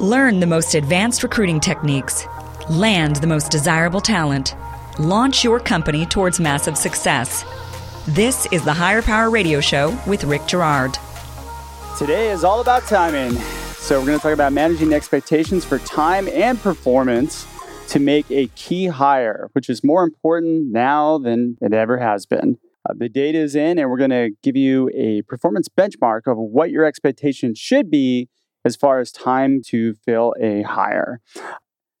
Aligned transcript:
Learn 0.00 0.40
the 0.40 0.46
most 0.46 0.74
advanced 0.74 1.22
recruiting 1.22 1.58
techniques. 1.58 2.26
Land 2.68 3.16
the 3.16 3.26
most 3.26 3.50
desirable 3.50 4.02
talent. 4.02 4.54
Launch 4.98 5.42
your 5.42 5.58
company 5.58 6.04
towards 6.04 6.38
massive 6.38 6.76
success. 6.76 7.46
This 8.08 8.46
is 8.52 8.62
the 8.62 8.74
Hire 8.74 9.00
Power 9.00 9.30
Radio 9.30 9.58
Show 9.58 9.98
with 10.06 10.24
Rick 10.24 10.46
Girard. 10.46 10.98
Today 11.96 12.30
is 12.30 12.44
all 12.44 12.60
about 12.60 12.82
timing. 12.82 13.36
So, 13.78 13.98
we're 13.98 14.08
going 14.08 14.18
to 14.18 14.22
talk 14.22 14.34
about 14.34 14.52
managing 14.52 14.92
expectations 14.92 15.64
for 15.64 15.78
time 15.78 16.28
and 16.28 16.60
performance 16.60 17.46
to 17.88 17.98
make 17.98 18.30
a 18.30 18.48
key 18.48 18.88
hire, 18.88 19.48
which 19.54 19.70
is 19.70 19.82
more 19.82 20.04
important 20.04 20.72
now 20.72 21.16
than 21.16 21.56
it 21.62 21.72
ever 21.72 21.96
has 21.96 22.26
been. 22.26 22.58
Uh, 22.86 22.92
the 22.94 23.08
data 23.08 23.38
is 23.38 23.54
in, 23.54 23.78
and 23.78 23.88
we're 23.88 23.96
going 23.96 24.10
to 24.10 24.32
give 24.42 24.56
you 24.56 24.90
a 24.94 25.22
performance 25.22 25.70
benchmark 25.70 26.26
of 26.26 26.36
what 26.36 26.70
your 26.70 26.84
expectations 26.84 27.58
should 27.58 27.90
be 27.90 28.28
as 28.66 28.74
far 28.74 28.98
as 28.98 29.12
time 29.12 29.62
to 29.64 29.94
fill 29.94 30.34
a 30.40 30.62
hire. 30.62 31.20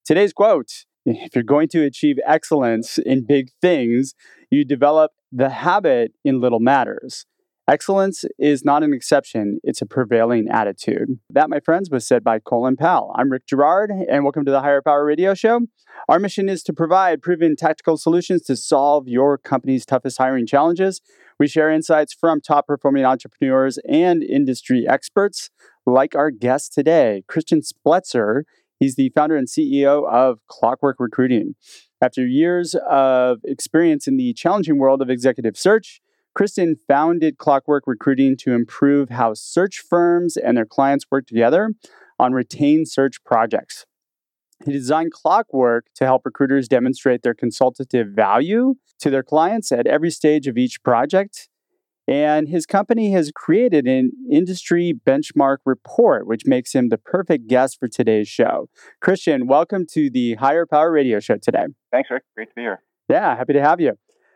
Today's 0.04 0.32
quote 0.32 0.84
if 1.04 1.36
you're 1.36 1.44
going 1.44 1.68
to 1.68 1.84
achieve 1.84 2.16
excellence 2.26 2.98
in 2.98 3.24
big 3.24 3.50
things, 3.62 4.14
you 4.50 4.64
develop 4.64 5.12
the 5.30 5.50
habit 5.50 6.14
in 6.24 6.40
little 6.40 6.58
matters. 6.58 7.24
Excellence 7.68 8.24
is 8.36 8.64
not 8.64 8.82
an 8.82 8.92
exception, 8.92 9.60
it's 9.62 9.80
a 9.80 9.86
prevailing 9.86 10.48
attitude. 10.48 11.20
That, 11.30 11.50
my 11.50 11.60
friends, 11.60 11.88
was 11.88 12.04
said 12.04 12.24
by 12.24 12.40
Colin 12.40 12.76
Powell. 12.76 13.12
I'm 13.16 13.30
Rick 13.30 13.46
Girard, 13.46 13.90
and 13.90 14.24
welcome 14.24 14.44
to 14.44 14.50
the 14.50 14.62
Hire 14.62 14.82
Power 14.82 15.04
Radio 15.04 15.34
Show. 15.34 15.60
Our 16.08 16.18
mission 16.18 16.48
is 16.48 16.64
to 16.64 16.72
provide 16.72 17.22
proven 17.22 17.54
tactical 17.54 17.96
solutions 17.96 18.42
to 18.42 18.56
solve 18.56 19.06
your 19.06 19.38
company's 19.38 19.86
toughest 19.86 20.18
hiring 20.18 20.46
challenges. 20.46 21.00
We 21.38 21.48
share 21.48 21.70
insights 21.70 22.14
from 22.14 22.40
top 22.40 22.66
performing 22.66 23.04
entrepreneurs 23.04 23.78
and 23.86 24.22
industry 24.22 24.86
experts, 24.88 25.50
like 25.84 26.14
our 26.14 26.30
guest 26.30 26.72
today, 26.72 27.24
Christian 27.28 27.60
Spletzer. 27.60 28.44
He's 28.80 28.94
the 28.94 29.10
founder 29.10 29.36
and 29.36 29.46
CEO 29.46 30.08
of 30.08 30.38
Clockwork 30.46 30.96
Recruiting. 30.98 31.54
After 32.00 32.26
years 32.26 32.74
of 32.88 33.40
experience 33.44 34.08
in 34.08 34.16
the 34.16 34.32
challenging 34.32 34.78
world 34.78 35.02
of 35.02 35.10
executive 35.10 35.58
search, 35.58 36.00
Christian 36.34 36.74
founded 36.88 37.36
Clockwork 37.36 37.84
Recruiting 37.86 38.36
to 38.38 38.54
improve 38.54 39.10
how 39.10 39.34
search 39.34 39.82
firms 39.86 40.38
and 40.38 40.56
their 40.56 40.66
clients 40.66 41.04
work 41.10 41.26
together 41.26 41.72
on 42.18 42.32
retained 42.32 42.88
search 42.88 43.22
projects. 43.24 43.84
He 44.64 44.72
designed 44.72 45.12
Clockwork 45.12 45.86
to 45.96 46.04
help 46.04 46.24
recruiters 46.24 46.66
demonstrate 46.68 47.22
their 47.22 47.34
consultative 47.34 48.08
value 48.08 48.76
to 49.00 49.10
their 49.10 49.22
clients 49.22 49.70
at 49.70 49.86
every 49.86 50.10
stage 50.10 50.46
of 50.46 50.56
each 50.56 50.82
project. 50.82 51.48
And 52.08 52.48
his 52.48 52.66
company 52.66 53.10
has 53.12 53.32
created 53.34 53.86
an 53.86 54.12
industry 54.30 54.94
benchmark 55.06 55.58
report, 55.64 56.26
which 56.26 56.46
makes 56.46 56.72
him 56.72 56.88
the 56.88 56.98
perfect 56.98 57.48
guest 57.48 57.78
for 57.80 57.88
today's 57.88 58.28
show. 58.28 58.68
Christian, 59.00 59.46
welcome 59.46 59.84
to 59.92 60.08
the 60.08 60.34
Hire 60.36 60.66
Power 60.66 60.92
Radio 60.92 61.18
Show 61.18 61.36
today. 61.36 61.66
Thanks, 61.90 62.08
Rick. 62.10 62.22
Great 62.36 62.48
to 62.50 62.54
be 62.54 62.62
here. 62.62 62.80
Yeah, 63.08 63.36
happy 63.36 63.54
to 63.54 63.62
have 63.62 63.80
you. 63.80 63.94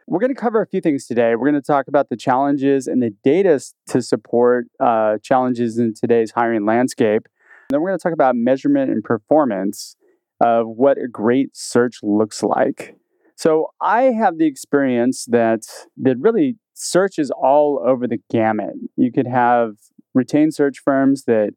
We're 0.08 0.18
going 0.18 0.34
to 0.34 0.40
cover 0.40 0.60
a 0.60 0.66
few 0.66 0.80
things 0.80 1.06
today. 1.06 1.36
We're 1.36 1.48
going 1.48 1.62
to 1.62 1.66
talk 1.66 1.86
about 1.86 2.08
the 2.08 2.16
challenges 2.16 2.88
and 2.88 3.00
the 3.00 3.14
data 3.22 3.60
to 3.88 4.02
support 4.02 4.66
uh, 4.80 5.18
challenges 5.22 5.78
in 5.78 5.94
today's 5.94 6.32
hiring 6.32 6.66
landscape. 6.66 7.28
And 7.68 7.74
then 7.74 7.80
we're 7.80 7.90
going 7.90 8.00
to 8.00 8.02
talk 8.02 8.12
about 8.12 8.34
measurement 8.34 8.90
and 8.90 9.04
performance 9.04 9.94
of 10.40 10.66
what 10.66 10.98
a 10.98 11.08
great 11.08 11.50
search 11.54 11.98
looks 12.02 12.42
like. 12.42 12.96
So 13.36 13.68
I 13.80 14.04
have 14.04 14.38
the 14.38 14.46
experience 14.46 15.24
that 15.26 15.62
that 15.98 16.16
really 16.18 16.56
searches 16.74 17.30
all 17.30 17.82
over 17.86 18.06
the 18.06 18.18
gamut. 18.30 18.74
You 18.96 19.12
could 19.12 19.26
have 19.26 19.72
retained 20.14 20.54
search 20.54 20.78
firms 20.84 21.24
that 21.24 21.50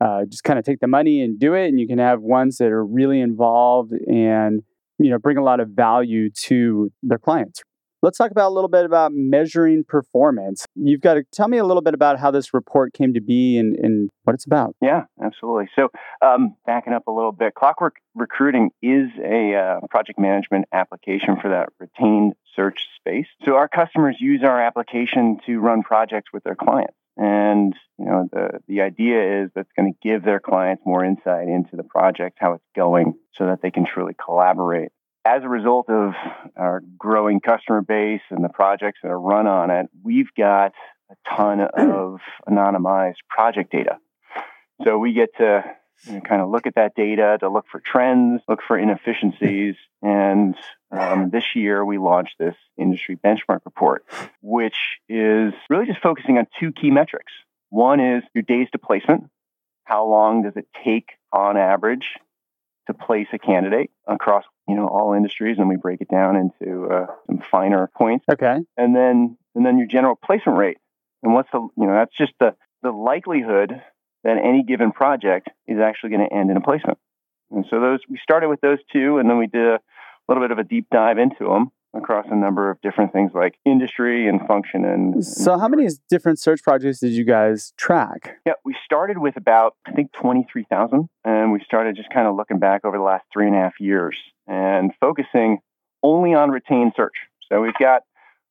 uh, 0.00 0.24
just 0.24 0.44
kind 0.44 0.58
of 0.58 0.64
take 0.64 0.80
the 0.80 0.86
money 0.86 1.20
and 1.20 1.38
do 1.38 1.54
it, 1.54 1.68
and 1.68 1.78
you 1.78 1.86
can 1.86 1.98
have 1.98 2.20
ones 2.20 2.56
that 2.56 2.72
are 2.72 2.84
really 2.84 3.20
involved 3.20 3.92
and 3.92 4.62
you 4.98 5.10
know 5.10 5.18
bring 5.18 5.36
a 5.36 5.42
lot 5.42 5.60
of 5.60 5.68
value 5.68 6.30
to 6.30 6.90
their 7.02 7.18
clients. 7.18 7.62
Let's 8.02 8.16
talk 8.16 8.30
about 8.30 8.48
a 8.48 8.54
little 8.54 8.70
bit 8.70 8.86
about 8.86 9.12
measuring 9.14 9.84
performance. 9.84 10.64
You've 10.74 11.02
got 11.02 11.14
to 11.14 11.24
tell 11.34 11.48
me 11.48 11.58
a 11.58 11.64
little 11.64 11.82
bit 11.82 11.92
about 11.92 12.18
how 12.18 12.30
this 12.30 12.54
report 12.54 12.94
came 12.94 13.12
to 13.12 13.20
be 13.20 13.58
and, 13.58 13.76
and 13.76 14.08
what 14.24 14.32
it's 14.32 14.46
about. 14.46 14.74
Yeah, 14.80 15.02
absolutely. 15.22 15.68
So, 15.76 15.88
um, 16.22 16.56
backing 16.64 16.94
up 16.94 17.08
a 17.08 17.10
little 17.10 17.32
bit, 17.32 17.54
Clockwork 17.54 17.96
Recruiting 18.14 18.70
is 18.80 19.10
a 19.22 19.54
uh, 19.54 19.86
project 19.90 20.18
management 20.18 20.64
application 20.72 21.36
for 21.42 21.50
that 21.50 21.68
retained 21.78 22.32
search 22.56 22.80
space. 22.96 23.26
So, 23.44 23.56
our 23.56 23.68
customers 23.68 24.16
use 24.18 24.42
our 24.44 24.58
application 24.62 25.38
to 25.44 25.58
run 25.58 25.82
projects 25.82 26.30
with 26.32 26.42
their 26.42 26.56
clients. 26.56 26.94
And 27.18 27.74
you 27.98 28.06
know 28.06 28.28
the 28.32 28.60
the 28.66 28.80
idea 28.80 29.42
is 29.42 29.50
that's 29.54 29.68
going 29.76 29.92
to 29.92 29.98
give 30.08 30.24
their 30.24 30.40
clients 30.40 30.82
more 30.86 31.04
insight 31.04 31.48
into 31.48 31.76
the 31.76 31.82
project, 31.82 32.38
how 32.40 32.54
it's 32.54 32.64
going, 32.74 33.12
so 33.34 33.46
that 33.46 33.60
they 33.60 33.70
can 33.70 33.84
truly 33.84 34.14
collaborate 34.14 34.90
as 35.24 35.42
a 35.42 35.48
result 35.48 35.88
of 35.90 36.12
our 36.56 36.82
growing 36.98 37.40
customer 37.40 37.82
base 37.82 38.22
and 38.30 38.42
the 38.42 38.48
projects 38.48 39.00
that 39.02 39.10
are 39.10 39.20
run 39.20 39.46
on 39.46 39.70
it, 39.70 39.86
we've 40.02 40.32
got 40.36 40.72
a 41.10 41.36
ton 41.36 41.60
of 41.76 42.20
anonymized 42.48 43.16
project 43.28 43.72
data. 43.72 43.98
So 44.84 44.98
we 44.98 45.12
get 45.12 45.36
to 45.38 45.64
you 46.06 46.14
know, 46.14 46.20
kind 46.20 46.40
of 46.40 46.48
look 46.48 46.66
at 46.66 46.76
that 46.76 46.94
data 46.94 47.36
to 47.40 47.50
look 47.50 47.66
for 47.70 47.80
trends, 47.80 48.40
look 48.48 48.60
for 48.66 48.78
inefficiencies. 48.78 49.76
And 50.02 50.54
um, 50.90 51.28
this 51.28 51.44
year 51.54 51.84
we 51.84 51.98
launched 51.98 52.36
this 52.38 52.54
industry 52.78 53.16
benchmark 53.16 53.60
report, 53.66 54.06
which 54.40 54.78
is 55.10 55.52
really 55.68 55.84
just 55.84 56.00
focusing 56.00 56.38
on 56.38 56.46
two 56.58 56.72
key 56.72 56.90
metrics. 56.90 57.30
One 57.68 58.00
is 58.00 58.22
your 58.34 58.40
days 58.40 58.68
to 58.72 58.78
placement. 58.78 59.28
How 59.84 60.06
long 60.06 60.42
does 60.42 60.54
it 60.56 60.68
take 60.82 61.10
on 61.34 61.58
average 61.58 62.06
to 62.86 62.94
place 62.94 63.26
a 63.34 63.38
candidate 63.38 63.90
across 64.06 64.44
you 64.70 64.76
know 64.76 64.86
all 64.86 65.12
industries, 65.14 65.58
and 65.58 65.68
we 65.68 65.76
break 65.76 66.00
it 66.00 66.08
down 66.08 66.36
into 66.36 66.86
uh, 66.86 67.06
some 67.26 67.42
finer 67.50 67.90
points. 67.96 68.24
Okay. 68.30 68.58
And 68.76 68.96
then 68.96 69.36
and 69.54 69.66
then 69.66 69.78
your 69.78 69.86
general 69.86 70.16
placement 70.16 70.58
rate, 70.58 70.78
and 71.22 71.34
what's 71.34 71.50
the 71.52 71.60
you 71.76 71.86
know 71.86 71.94
that's 71.94 72.16
just 72.16 72.32
the 72.40 72.54
the 72.82 72.90
likelihood 72.90 73.82
that 74.24 74.36
any 74.36 74.62
given 74.62 74.92
project 74.92 75.48
is 75.66 75.78
actually 75.78 76.10
going 76.10 76.28
to 76.28 76.34
end 76.34 76.50
in 76.50 76.56
a 76.56 76.60
placement. 76.60 76.98
And 77.50 77.66
so 77.68 77.80
those 77.80 78.00
we 78.08 78.18
started 78.22 78.48
with 78.48 78.60
those 78.60 78.78
two, 78.92 79.18
and 79.18 79.28
then 79.28 79.38
we 79.38 79.46
did 79.46 79.66
a 79.66 79.80
little 80.28 80.42
bit 80.42 80.52
of 80.52 80.58
a 80.58 80.64
deep 80.64 80.86
dive 80.90 81.18
into 81.18 81.44
them 81.44 81.72
across 81.94 82.26
a 82.30 82.36
number 82.36 82.70
of 82.70 82.80
different 82.82 83.12
things 83.12 83.32
like 83.34 83.56
industry 83.64 84.28
and 84.28 84.40
function 84.46 84.84
and 84.84 85.24
so 85.24 85.58
how 85.58 85.68
many 85.68 85.88
different 86.08 86.38
search 86.38 86.62
projects 86.62 87.00
did 87.00 87.12
you 87.12 87.24
guys 87.24 87.72
track? 87.76 88.36
Yeah 88.46 88.52
we 88.64 88.76
started 88.84 89.18
with 89.18 89.36
about 89.36 89.74
i 89.86 89.92
think 89.92 90.12
23000 90.12 91.08
and 91.24 91.52
we 91.52 91.60
started 91.64 91.96
just 91.96 92.10
kind 92.10 92.26
of 92.26 92.36
looking 92.36 92.58
back 92.58 92.84
over 92.84 92.96
the 92.96 93.02
last 93.02 93.24
three 93.32 93.46
and 93.46 93.56
a 93.56 93.58
half 93.58 93.74
years 93.80 94.16
and 94.46 94.92
focusing 95.00 95.58
only 96.02 96.34
on 96.34 96.50
retained 96.50 96.92
search. 96.96 97.14
So 97.50 97.60
we've 97.60 97.74
got 97.78 98.02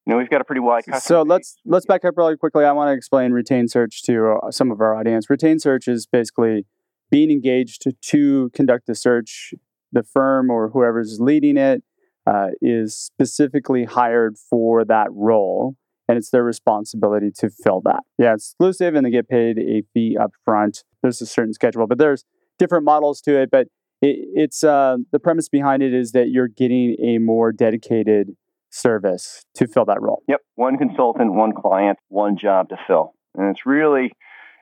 you 0.06 0.14
know 0.14 0.18
we've 0.18 0.30
got 0.30 0.42
a 0.42 0.44
pretty 0.44 0.62
wide 0.62 0.84
so 1.02 1.22
let's 1.22 1.58
let's 1.66 1.86
back 1.86 2.06
up 2.06 2.18
really 2.18 2.38
quickly. 2.38 2.66
I 2.66 2.72
want 2.72 2.90
to 2.90 2.94
explain 2.94 3.32
retained 3.32 3.72
search 3.72 4.02
to 4.04 4.40
uh, 4.44 4.52
some 4.52 4.72
of 4.72 4.82
our 4.82 4.96
audience. 4.96 5.30
Retained 5.30 5.62
search 5.62 5.88
is 5.88 6.06
basically 6.06 6.66
being 7.12 7.32
engaged 7.32 7.82
to, 7.82 7.92
to 7.92 8.50
conduct 8.54 8.88
the 8.88 8.96
search 8.96 9.54
the 9.92 10.04
firm 10.04 10.52
or 10.52 10.70
whoever's 10.70 11.20
leading 11.20 11.58
it 11.58 11.84
uh, 12.30 12.50
is 12.62 12.96
specifically 12.96 13.86
hired 13.86 14.38
for 14.38 14.86
that 14.86 15.08
role 15.12 15.76
and 16.08 16.18
it's 16.18 16.32
their 16.32 16.44
responsibility 16.44 17.32
to 17.38 17.50
fill 17.50 17.82
that. 17.86 18.02
Yeah, 18.18 18.34
it's 18.34 18.50
exclusive 18.50 18.96
and 18.96 19.06
they 19.06 19.12
get 19.12 19.30
paid 19.30 19.58
a 19.58 19.84
fee 19.94 20.18
up 20.20 20.32
front. 20.44 20.84
There's 21.02 21.22
a 21.22 21.26
certain 21.26 21.54
schedule, 21.54 21.88
but 21.88 21.98
there's 21.98 22.26
different 22.58 22.84
models 22.84 23.22
to 23.22 23.40
it. 23.40 23.50
But 23.52 23.68
it, 24.02 24.18
it's 24.34 24.64
uh, 24.64 24.98
the 25.12 25.20
premise 25.20 25.50
behind 25.50 25.84
it 25.84 25.94
is 25.94 26.12
that 26.12 26.30
you're 26.30 26.48
getting 26.48 26.96
a 27.00 27.20
more 27.20 27.52
dedicated 27.52 28.36
service 28.72 29.46
to 29.56 29.68
fill 29.68 29.86
that 29.86 30.02
role. 30.02 30.24
Yep, 30.28 30.42
one 30.56 30.78
consultant, 30.78 31.34
one 31.34 31.54
client, 31.54 31.98
one 32.10 32.38
job 32.38 32.70
to 32.70 32.78
fill, 32.88 33.14
and 33.36 33.50
it's 33.50 33.66
really, 33.66 34.12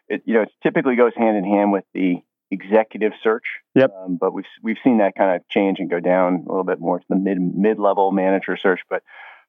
it, 0.08 0.22
you 0.26 0.34
know, 0.34 0.44
it 0.44 0.50
typically 0.64 0.96
goes 0.96 1.12
hand 1.16 1.38
in 1.38 1.44
hand 1.44 1.72
with 1.72 1.84
the 1.94 2.16
executive 2.52 3.14
search. 3.24 3.46
Yep. 3.76 3.92
Um, 3.96 4.18
but 4.20 4.34
we've 4.34 4.46
we've 4.62 4.78
seen 4.84 5.00
that 5.00 5.16
kind 5.16 5.36
of 5.36 5.48
change 5.50 5.80
and 5.80 5.90
go 5.90 6.00
down 6.00 6.46
a 6.48 6.50
little 6.50 6.64
bit 6.64 6.80
more 6.80 7.00
to 7.00 7.06
the 7.10 7.16
mid 7.16 7.38
mid 7.40 7.80
level 7.80 8.12
manager 8.12 8.58
search, 8.62 8.82
but 8.90 9.04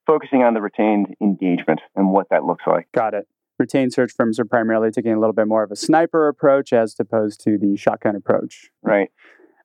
focusing 0.07 0.43
on 0.43 0.55
the 0.55 0.61
retained 0.61 1.15
engagement 1.21 1.81
and 1.95 2.11
what 2.11 2.29
that 2.31 2.45
looks 2.45 2.65
like. 2.67 2.89
Got 2.93 3.15
it. 3.15 3.27
Retained 3.59 3.93
search 3.93 4.13
firms 4.13 4.39
are 4.39 4.45
primarily 4.45 4.91
taking 4.91 5.13
a 5.13 5.19
little 5.19 5.33
bit 5.33 5.49
more 5.49 5.65
of 5.65 5.73
a 5.73 5.77
sniper 5.77 6.29
approach 6.29 6.73
as 6.73 6.95
opposed 6.99 7.41
to 7.43 7.59
the 7.59 7.77
shotgun 7.77 8.15
approach. 8.15 8.71
Right. 8.83 9.11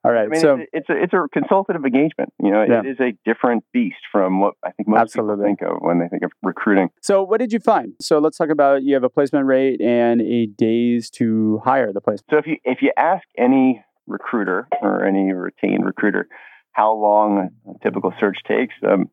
All 0.05 0.11
right. 0.11 0.25
I 0.25 0.27
mean, 0.27 0.41
so 0.41 0.59
it's 0.73 0.89
a 0.89 1.01
it's 1.01 1.13
a 1.13 1.27
consultative 1.31 1.85
engagement. 1.85 2.33
You 2.43 2.51
know, 2.51 2.63
Yeah. 2.63 2.81
it 2.81 2.87
is 2.87 2.99
a 2.99 3.13
different 3.23 3.63
beast 3.71 4.01
from 4.11 4.41
what 4.41 4.55
I 4.65 4.71
think 4.71 4.89
most 4.89 4.99
Absolutely. 4.99 5.35
people 5.35 5.45
think 5.45 5.61
of 5.61 5.77
when 5.81 5.99
they 5.99 6.07
think 6.09 6.23
of 6.23 6.31
recruiting. 6.41 6.89
so 7.01 7.23
what 7.23 7.39
did 7.39 7.53
you 7.53 7.59
find? 7.59 7.93
So 8.01 8.19
let's 8.19 8.37
talk 8.37 8.49
about 8.49 8.83
you 8.83 8.93
have 8.95 9.03
a 9.05 9.09
placement 9.09 9.45
rate 9.45 9.79
and 9.81 10.19
a 10.21 10.47
days 10.47 11.09
to 11.11 11.61
hire 11.63 11.93
the 11.93 12.01
placement. 12.01 12.29
So 12.31 12.37
if 12.37 12.47
you 12.47 12.57
if 12.65 12.81
you 12.81 12.91
ask 12.97 13.23
any 13.37 13.83
recruiter 14.05 14.67
or 14.81 15.05
any 15.05 15.31
retained 15.31 15.85
recruiter 15.85 16.27
how 16.73 16.91
long 16.93 17.49
a 17.69 17.79
typical 17.83 18.11
search 18.19 18.37
takes, 18.47 18.73
um, 18.85 19.09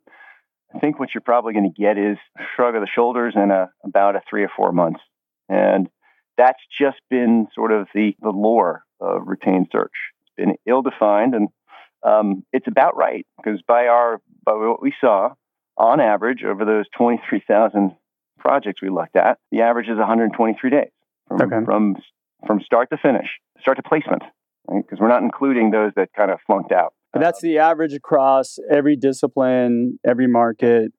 I 0.74 0.78
think 0.80 0.98
what 0.98 1.10
you're 1.14 1.20
probably 1.20 1.52
going 1.52 1.70
to 1.72 1.80
get 1.82 1.98
is 1.98 2.16
a 2.38 2.42
shrug 2.56 2.74
of 2.74 2.80
the 2.80 2.88
shoulders 2.92 3.34
and 3.36 3.52
a, 3.52 3.70
about 3.84 4.16
a 4.16 4.22
three 4.28 4.42
or 4.42 4.50
four 4.56 4.72
months, 4.72 5.00
and 5.48 5.88
that's 6.36 6.58
just 6.80 6.96
been 7.10 7.46
sort 7.54 7.70
of 7.70 7.86
the 7.94 8.16
the 8.20 8.30
lore 8.30 8.82
of 9.00 9.22
retained 9.26 9.68
search. 9.70 9.92
Ill 10.66 10.82
defined, 10.82 11.34
and 11.34 11.48
um, 12.02 12.44
it's 12.52 12.66
about 12.68 12.96
right 12.96 13.26
because 13.36 13.60
by 13.66 13.86
our 13.86 14.20
by 14.44 14.52
what 14.54 14.82
we 14.82 14.92
saw, 15.00 15.30
on 15.76 16.00
average 16.00 16.42
over 16.44 16.64
those 16.64 16.86
23,000 16.96 17.96
projects 18.38 18.80
we 18.82 18.88
looked 18.88 19.16
at, 19.16 19.38
the 19.50 19.60
average 19.62 19.88
is 19.88 19.98
123 19.98 20.70
days 20.70 20.88
from 21.28 21.40
Okay. 21.42 21.64
from 21.64 21.96
from 22.46 22.60
start 22.60 22.88
to 22.90 22.96
finish, 22.96 23.26
start 23.60 23.76
to 23.76 23.82
placement, 23.82 24.22
right? 24.66 24.82
Because 24.82 24.98
we're 24.98 25.08
not 25.08 25.22
including 25.22 25.70
those 25.70 25.92
that 25.96 26.08
kind 26.16 26.30
of 26.30 26.38
flunked 26.46 26.72
out. 26.72 26.94
But 27.12 27.20
that's 27.20 27.40
the 27.40 27.58
average 27.58 27.92
across 27.92 28.58
every 28.70 28.96
discipline, 28.96 29.98
every 30.06 30.26
market. 30.26 30.92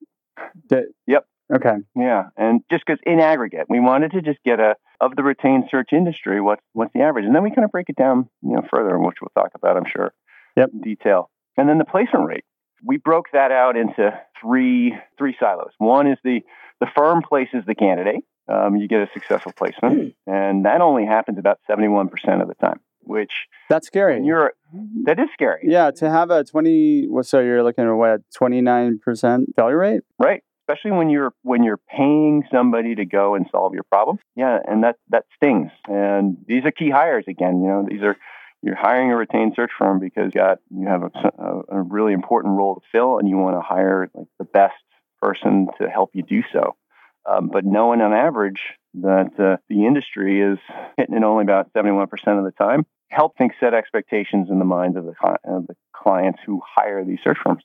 That, 0.70 0.86
Yep. 1.08 1.26
Okay. 1.56 1.76
Yeah, 1.96 2.26
and 2.38 2.62
just 2.72 2.84
because 2.86 3.00
in 3.06 3.20
aggregate, 3.20 3.66
we 3.70 3.80
wanted 3.80 4.12
to 4.12 4.22
just 4.22 4.40
get 4.46 4.60
a 4.60 4.76
of 5.02 5.16
the 5.18 5.24
retained 5.24 5.66
search 5.70 5.90
industry, 5.92 6.40
what's 6.40 6.62
what's 6.74 6.94
the 6.94 7.02
average, 7.02 7.26
and 7.26 7.36
then 7.36 7.44
we 7.44 7.50
kind 7.50 7.66
of 7.66 7.72
break 7.72 7.90
it 7.90 7.96
down, 7.98 8.30
you 8.42 8.52
know, 8.56 8.62
further, 8.72 8.98
which 9.00 9.18
we'll 9.22 9.32
talk 9.44 9.52
about, 9.56 9.76
I'm 9.76 9.86
sure, 9.86 10.14
Yep. 10.56 10.70
in 10.74 10.82
detail. 10.82 11.30
And 11.58 11.68
then 11.68 11.78
the 11.80 11.86
placement 11.86 12.26
rate, 12.26 12.46
we 12.86 12.98
broke 12.98 13.26
that 13.34 13.52
out 13.52 13.76
into 13.76 14.18
three 14.42 14.96
three 15.18 15.36
silos. 15.40 15.72
One 15.80 16.08
is 16.08 16.18
the 16.24 16.42
the 16.80 16.88
firm 16.96 17.22
places 17.22 17.64
the 17.68 17.76
candidate, 17.76 18.24
um, 18.48 18.76
you 18.78 18.88
get 18.88 19.02
a 19.02 19.10
successful 19.14 19.52
placement, 19.56 20.14
and 20.28 20.66
that 20.66 20.82
only 20.82 21.06
happens 21.06 21.38
about 21.38 21.60
71 21.68 22.08
percent 22.10 22.42
of 22.42 22.48
the 22.48 22.56
time, 22.56 22.80
which 23.02 23.32
That's 23.70 23.88
scary. 23.88 24.24
you're 24.24 24.54
that 25.06 25.20
is 25.20 25.28
scary, 25.34 25.64
yeah, 25.68 25.92
to 25.98 26.10
have 26.10 26.30
a 26.32 26.44
20, 26.44 27.08
so 27.24 27.40
you're 27.40 27.62
looking 27.64 27.86
at 27.86 27.92
what, 27.92 28.22
29% 28.40 29.46
failure 29.56 29.78
rate? 29.78 30.02
right? 30.18 30.42
Especially 30.72 30.92
when 30.92 31.10
you're 31.10 31.34
when 31.44 31.64
you're 31.64 31.80
paying 31.90 32.44
somebody 32.52 32.96
to 32.96 33.06
go 33.06 33.36
and 33.36 33.46
solve 33.52 33.74
your 33.74 33.84
problem. 33.84 34.20
Yeah, 34.36 34.60
and 34.66 34.84
that 34.84 34.98
that 35.10 35.26
stings. 35.36 35.72
And 35.88 36.38
these 36.48 36.64
are 36.66 36.72
key 36.72 36.90
hires 36.90 37.26
again. 37.28 37.62
You 37.62 37.68
know, 37.68 37.86
these 37.88 38.02
are 38.02 38.16
you're 38.62 38.76
hiring 38.76 39.12
a 39.12 39.18
retained 39.18 39.54
search 39.56 39.72
firm 39.78 40.00
because 40.00 40.32
you 40.34 40.40
got 40.40 40.60
you 40.70 40.88
have 40.88 41.04
a, 41.04 41.12
a, 41.40 41.80
a 41.80 41.82
really 41.82 42.14
important 42.14 42.58
role 42.58 42.76
to 42.76 42.82
fill, 42.92 43.18
and 43.18 43.28
you 43.28 43.38
want 43.38 43.58
to 43.58 43.62
hire 43.62 44.10
like 44.14 44.28
the 44.40 44.46
best 44.46 44.76
person 45.22 45.68
to 45.80 45.90
help 45.90 46.12
you 46.14 46.24
do 46.24 46.42
so. 46.54 46.76
Um, 47.30 47.50
but 47.50 47.66
knowing 47.66 48.02
on 48.02 48.14
average 48.14 48.62
that 48.96 49.40
uh, 49.40 49.58
the 49.70 49.86
industry 49.86 50.42
is 50.42 50.58
hitting 50.98 51.16
it 51.16 51.24
only 51.24 51.44
about 51.44 51.72
71% 51.74 52.10
of 52.38 52.44
the 52.44 52.52
time, 52.58 52.86
help 53.10 53.38
think 53.38 53.54
set 53.60 53.76
expectations 53.76 54.50
in 54.50 54.58
the 54.58 54.66
minds 54.66 54.98
of 54.98 55.06
the, 55.06 55.14
of 55.44 55.68
the 55.68 55.76
clients 55.94 56.40
who 56.46 56.62
hire 56.66 57.06
these 57.06 57.20
search 57.24 57.38
firms 57.44 57.64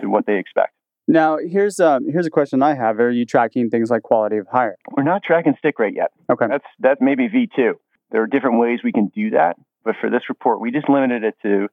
to 0.00 0.08
what 0.08 0.26
they 0.26 0.38
expect. 0.38 0.74
Now, 1.08 1.38
here's 1.38 1.80
um, 1.80 2.06
here's 2.08 2.26
a 2.26 2.30
question 2.30 2.62
I 2.62 2.74
have. 2.74 3.00
Are 3.00 3.10
you 3.10 3.26
tracking 3.26 3.70
things 3.70 3.90
like 3.90 4.02
quality 4.02 4.36
of 4.36 4.46
hire? 4.50 4.76
We're 4.96 5.02
not 5.02 5.22
tracking 5.22 5.54
stick 5.58 5.78
rate 5.78 5.94
yet. 5.96 6.12
Okay. 6.30 6.46
That's 6.48 6.64
that 6.80 7.00
may 7.00 7.14
be 7.14 7.28
V2. 7.28 7.72
There 8.10 8.22
are 8.22 8.26
different 8.26 8.60
ways 8.60 8.80
we 8.84 8.92
can 8.92 9.10
do 9.14 9.30
that, 9.30 9.56
but 9.84 9.94
for 10.00 10.10
this 10.10 10.22
report, 10.28 10.60
we 10.60 10.70
just 10.70 10.88
limited 10.88 11.24
it 11.24 11.34
to 11.42 11.68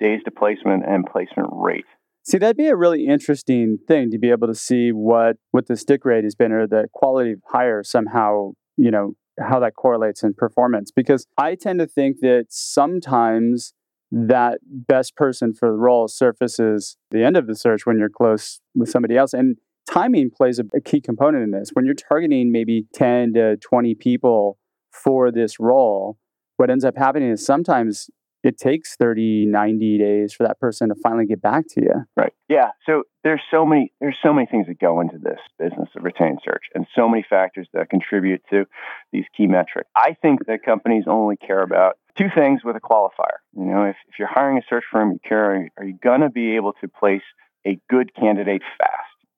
days 0.00 0.20
to 0.24 0.30
placement 0.30 0.84
and 0.86 1.04
placement 1.04 1.48
rate. 1.52 1.86
See, 2.24 2.38
that'd 2.38 2.56
be 2.56 2.66
a 2.66 2.76
really 2.76 3.06
interesting 3.06 3.78
thing 3.88 4.10
to 4.10 4.18
be 4.18 4.30
able 4.30 4.48
to 4.48 4.54
see 4.54 4.90
what 4.92 5.36
what 5.50 5.66
the 5.66 5.76
stick 5.76 6.04
rate 6.04 6.24
has 6.24 6.34
been 6.34 6.52
or 6.52 6.66
the 6.66 6.88
quality 6.92 7.32
of 7.32 7.40
hire 7.50 7.82
somehow, 7.82 8.52
you 8.76 8.90
know, 8.90 9.14
how 9.40 9.58
that 9.60 9.74
correlates 9.76 10.22
in 10.22 10.34
performance. 10.34 10.90
Because 10.90 11.26
I 11.36 11.54
tend 11.54 11.78
to 11.80 11.86
think 11.86 12.18
that 12.20 12.46
sometimes 12.50 13.72
that 14.10 14.58
best 14.64 15.16
person 15.16 15.52
for 15.52 15.68
the 15.68 15.76
role 15.76 16.08
surfaces 16.08 16.96
the 17.10 17.24
end 17.24 17.36
of 17.36 17.46
the 17.46 17.54
search 17.54 17.84
when 17.84 17.98
you're 17.98 18.08
close 18.08 18.60
with 18.74 18.88
somebody 18.88 19.16
else. 19.16 19.34
And 19.34 19.56
timing 19.90 20.30
plays 20.30 20.58
a, 20.58 20.64
a 20.74 20.80
key 20.80 21.00
component 21.00 21.44
in 21.44 21.50
this. 21.50 21.70
When 21.72 21.84
you're 21.84 21.94
targeting 21.94 22.50
maybe 22.50 22.86
10 22.94 23.34
to 23.34 23.56
20 23.56 23.94
people 23.94 24.58
for 24.90 25.30
this 25.30 25.60
role, 25.60 26.18
what 26.56 26.70
ends 26.70 26.84
up 26.84 26.96
happening 26.96 27.30
is 27.30 27.44
sometimes 27.44 28.10
it 28.44 28.56
takes 28.56 28.94
30 28.96 29.46
90 29.46 29.98
days 29.98 30.32
for 30.32 30.46
that 30.46 30.60
person 30.60 30.88
to 30.88 30.94
finally 31.02 31.26
get 31.26 31.42
back 31.42 31.64
to 31.68 31.82
you 31.82 32.04
Right. 32.16 32.32
Yeah. 32.48 32.70
So 32.86 33.02
there's 33.24 33.42
so 33.50 33.66
many 33.66 33.92
there's 34.00 34.16
so 34.22 34.32
many 34.32 34.46
things 34.46 34.66
that 34.68 34.78
go 34.78 35.00
into 35.00 35.18
this 35.18 35.38
business 35.58 35.87
of 35.98 36.04
retained 36.04 36.40
search 36.44 36.64
and 36.74 36.86
so 36.94 37.08
many 37.08 37.24
factors 37.28 37.68
that 37.72 37.90
contribute 37.90 38.42
to 38.50 38.66
these 39.12 39.24
key 39.36 39.46
metrics. 39.46 39.88
I 39.96 40.16
think 40.20 40.46
that 40.46 40.62
companies 40.62 41.04
only 41.06 41.36
care 41.36 41.62
about 41.62 41.98
two 42.16 42.28
things 42.34 42.62
with 42.64 42.76
a 42.76 42.80
qualifier. 42.80 43.38
You 43.56 43.64
know, 43.64 43.84
if, 43.84 43.96
if 44.08 44.18
you're 44.18 44.28
hiring 44.28 44.58
a 44.58 44.62
search 44.68 44.84
firm, 44.90 45.12
you 45.12 45.18
care 45.26 45.70
are 45.76 45.84
you 45.84 45.98
gonna 46.02 46.30
be 46.30 46.56
able 46.56 46.72
to 46.80 46.88
place 46.88 47.22
a 47.66 47.78
good 47.90 48.14
candidate 48.14 48.62
fast? 48.78 48.92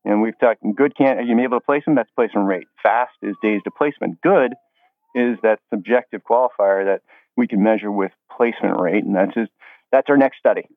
And 0.05 0.23
we've 0.23 0.39
talked 0.39 0.63
good 0.77 0.97
can 0.97 1.19
are 1.19 1.23
you 1.23 1.37
be 1.37 1.43
able 1.43 1.61
to 1.61 1.67
place 1.67 1.85
them? 1.85 1.95
That's 1.95 2.11
placement 2.17 2.47
rate. 2.47 2.67
Fast 2.83 3.13
is 3.23 3.35
days 3.43 3.61
to 3.65 3.71
placement. 3.71 4.21
Good 4.23 4.55
is 5.15 5.39
that 5.43 5.59
subjective 5.71 6.23
qualifier 6.29 6.85
that 6.85 7.01
we 7.37 7.47
can 7.47 7.63
measure 7.63 7.91
with 7.91 8.13
placement 8.35 8.81
rate, 8.81 9.05
and 9.05 9.15
that's 9.15 9.35
just, 9.35 9.51
that's 9.91 10.09
our 10.09 10.17
next 10.17 10.39
study. 10.39 10.69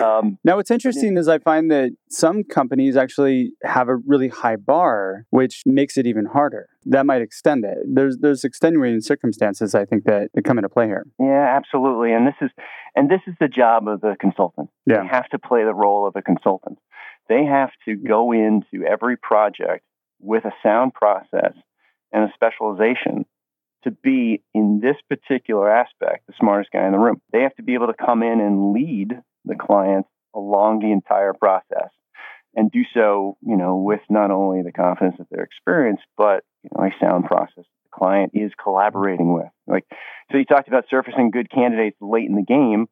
Um, 0.00 0.38
now 0.44 0.56
what's 0.56 0.70
interesting 0.70 1.16
is 1.16 1.28
i 1.28 1.38
find 1.38 1.70
that 1.70 1.90
some 2.08 2.44
companies 2.44 2.96
actually 2.96 3.52
have 3.62 3.88
a 3.88 3.96
really 3.96 4.28
high 4.28 4.56
bar 4.56 5.24
which 5.30 5.62
makes 5.64 5.96
it 5.96 6.06
even 6.06 6.26
harder 6.26 6.68
that 6.84 7.06
might 7.06 7.22
extend 7.22 7.64
it 7.64 7.78
there's 7.86 8.18
there's 8.18 8.44
extenuating 8.44 9.00
circumstances 9.00 9.74
i 9.74 9.84
think 9.84 10.04
that, 10.04 10.30
that 10.34 10.42
come 10.44 10.58
into 10.58 10.68
play 10.68 10.86
here 10.86 11.06
yeah, 11.18 11.56
absolutely. 11.56 12.12
And 12.12 12.26
this 12.26 12.34
is 12.40 12.50
and 12.94 13.10
this 13.10 13.20
is 13.26 13.34
the 13.40 13.48
job 13.48 13.88
of 13.88 14.00
the 14.00 14.16
consultant. 14.18 14.70
Yeah. 14.86 15.02
They 15.02 15.08
have 15.08 15.28
to 15.30 15.38
play 15.38 15.64
the 15.64 15.74
role 15.74 16.06
of 16.06 16.16
a 16.16 16.22
consultant. 16.22 16.78
They 17.28 17.44
have 17.44 17.70
to 17.86 17.96
go 17.96 18.32
into 18.32 18.86
every 18.86 19.16
project 19.16 19.84
with 20.20 20.44
a 20.44 20.52
sound 20.62 20.94
process 20.94 21.52
and 22.12 22.24
a 22.24 22.32
specialization 22.34 23.26
to 23.84 23.90
be 23.90 24.42
in 24.54 24.80
this 24.80 24.96
particular 25.08 25.70
aspect 25.70 26.26
the 26.26 26.32
smartest 26.38 26.70
guy 26.72 26.86
in 26.86 26.92
the 26.92 26.98
room. 26.98 27.20
They 27.32 27.42
have 27.42 27.54
to 27.56 27.62
be 27.62 27.74
able 27.74 27.88
to 27.88 27.94
come 27.94 28.22
in 28.22 28.40
and 28.40 28.72
lead 28.72 29.20
the 29.46 29.56
client 29.56 30.06
along 30.34 30.80
the 30.80 30.92
entire 30.92 31.32
process 31.32 31.90
and 32.54 32.70
do 32.70 32.82
so, 32.94 33.36
you 33.42 33.56
know, 33.56 33.76
with 33.76 34.00
not 34.08 34.30
only 34.30 34.62
the 34.62 34.72
confidence 34.72 35.16
of 35.20 35.26
their 35.30 35.44
experience, 35.44 36.00
but 36.16 36.44
you 36.62 36.70
know, 36.76 36.84
a 36.84 36.90
sound 37.00 37.24
process 37.24 37.64
the 37.64 37.90
client 37.92 38.32
is 38.34 38.52
collaborating 38.62 39.32
with. 39.32 39.48
Like 39.66 39.84
so 40.30 40.38
you 40.38 40.44
talked 40.44 40.68
about 40.68 40.84
surfacing 40.90 41.30
good 41.30 41.50
candidates 41.50 41.96
late 42.00 42.28
in 42.28 42.36
the 42.36 42.42
game. 42.42 42.86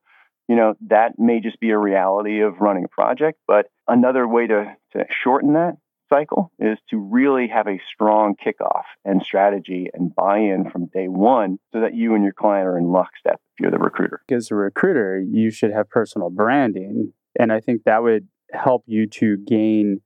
You 0.49 0.57
know, 0.57 0.75
that 0.89 1.19
may 1.19 1.41
just 1.41 1.59
be 1.59 1.71
a 1.71 1.79
reality 1.79 2.43
of 2.43 2.61
running 2.61 2.85
a 2.85 2.89
project, 2.89 3.39
but 3.47 3.67
another 3.89 4.29
way 4.29 4.47
to, 4.47 4.77
to 4.93 5.05
shorten 5.23 5.55
that 5.55 5.79
cycle 6.09 6.53
is 6.59 6.79
to 6.91 6.99
really 6.99 7.49
have 7.49 7.67
a 7.67 7.81
strong 7.93 8.35
kickoff 8.35 8.85
and 9.05 9.23
strategy 9.23 9.89
and 9.95 10.15
buy-in 10.15 10.71
from 10.71 10.87
day 10.87 11.09
one 11.09 11.59
so 11.73 11.81
that 11.81 11.95
you 11.95 12.15
and 12.15 12.23
your 12.25 12.33
client 12.33 12.67
are 12.67 12.77
in 12.79 12.85
lockstep 12.93 13.35
if 13.57 13.61
you're 13.61 13.71
the 13.71 13.79
recruiter. 13.79 14.21
as 14.31 14.51
a 14.51 14.55
recruiter 14.55 15.21
you 15.21 15.51
should 15.51 15.73
have 15.73 15.89
personal 15.89 16.31
branding 16.31 17.13
and 17.39 17.53
i 17.53 17.61
think 17.61 17.83
that 17.85 18.03
would 18.03 18.29
help 18.53 18.83
you 18.87 19.07
to 19.07 19.37
gain 19.39 20.01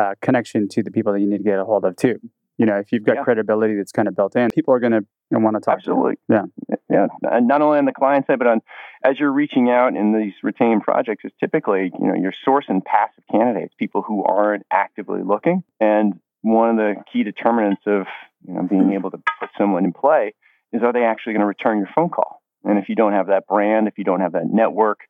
uh, 0.00 0.14
connection 0.22 0.68
to 0.68 0.82
the 0.82 0.90
people 0.90 1.12
that 1.12 1.20
you 1.20 1.28
need 1.28 1.38
to 1.38 1.44
get 1.44 1.58
a 1.58 1.64
hold 1.64 1.84
of 1.84 1.96
too 1.96 2.18
you 2.58 2.64
know 2.66 2.76
if 2.76 2.92
you've 2.92 3.04
got 3.04 3.16
Yeah. 3.16 3.22
credibility 3.24 3.74
that's 3.76 3.92
kind 3.92 4.08
of 4.08 4.14
built 4.16 4.36
in 4.36 4.48
people 4.54 4.72
are 4.74 4.78
going 4.80 4.92
to 4.92 5.04
want 5.32 5.56
to 5.56 5.60
talk 5.60 5.74
Absolutely. 5.78 6.14
to 6.14 6.20
you. 6.28 6.34
yeah 6.68 6.76
Yeah. 6.90 7.06
And 7.22 7.46
not 7.46 7.62
only 7.62 7.78
on 7.78 7.84
the 7.84 7.92
client 7.92 8.26
side, 8.26 8.38
but 8.38 8.48
on 8.48 8.60
as 9.04 9.18
you're 9.18 9.32
reaching 9.32 9.70
out 9.70 9.96
in 9.96 10.16
these 10.16 10.34
retained 10.42 10.82
projects, 10.82 11.24
is 11.24 11.32
typically, 11.40 11.90
you 11.98 12.06
know, 12.06 12.14
you're 12.14 12.34
sourcing 12.46 12.84
passive 12.84 13.24
candidates, 13.30 13.74
people 13.78 14.02
who 14.02 14.24
aren't 14.24 14.64
actively 14.70 15.22
looking. 15.22 15.62
And 15.80 16.20
one 16.42 16.70
of 16.70 16.76
the 16.76 16.94
key 17.12 17.22
determinants 17.22 17.82
of, 17.86 18.06
you 18.46 18.54
know, 18.54 18.62
being 18.62 18.92
able 18.92 19.10
to 19.10 19.18
put 19.40 19.50
someone 19.56 19.84
in 19.84 19.92
play 19.92 20.34
is 20.72 20.82
are 20.82 20.92
they 20.92 21.04
actually 21.04 21.32
going 21.32 21.40
to 21.40 21.46
return 21.46 21.78
your 21.78 21.88
phone 21.94 22.10
call? 22.10 22.42
And 22.64 22.78
if 22.78 22.88
you 22.88 22.94
don't 22.94 23.12
have 23.12 23.28
that 23.28 23.46
brand, 23.46 23.88
if 23.88 23.96
you 23.96 24.04
don't 24.04 24.20
have 24.20 24.32
that 24.32 24.46
network, 24.46 25.00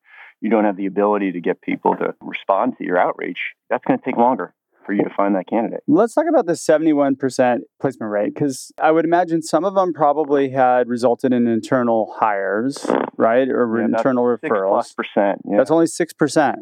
you 0.40 0.50
don't 0.50 0.64
have 0.64 0.76
the 0.76 0.87
ability 0.87 1.32
to 1.32 1.40
get 1.40 1.61
people 1.61 1.97
to 1.97 2.14
respond 2.20 2.78
to 2.78 2.85
your 2.85 2.97
outreach, 2.97 3.38
that's 3.68 3.85
going 3.85 3.99
to 3.99 4.04
take 4.04 4.16
longer 4.16 4.54
for 4.90 4.94
you 4.94 5.04
to 5.04 5.14
find 5.16 5.37
that 5.37 5.47
candidate. 5.47 5.80
Let's 5.87 6.14
talk 6.14 6.25
about 6.28 6.47
the 6.47 6.54
71% 6.54 7.59
placement 7.80 8.11
rate 8.11 8.35
because 8.35 8.73
I 8.82 8.90
would 8.90 9.04
imagine 9.04 9.40
some 9.40 9.64
of 9.64 9.75
them 9.75 9.92
probably 9.92 10.50
had 10.50 10.88
resulted 10.88 11.32
in 11.32 11.47
internal 11.47 12.12
hires, 12.18 12.85
right? 13.16 13.49
Or 13.49 13.78
Yeah, 13.78 13.85
internal 13.85 14.37
Six 14.40 14.50
referrals. 14.50 14.97
percent. 14.97 15.42
Yeah. 15.49 15.59
That's 15.59 15.70
only 15.70 15.87
6%. 15.87 16.54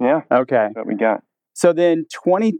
yeah. 0.00 0.20
Okay. 0.30 0.56
That's 0.56 0.76
what 0.76 0.86
we 0.86 0.94
got. 0.96 1.22
So 1.54 1.72
then 1.72 2.04
22% 2.26 2.54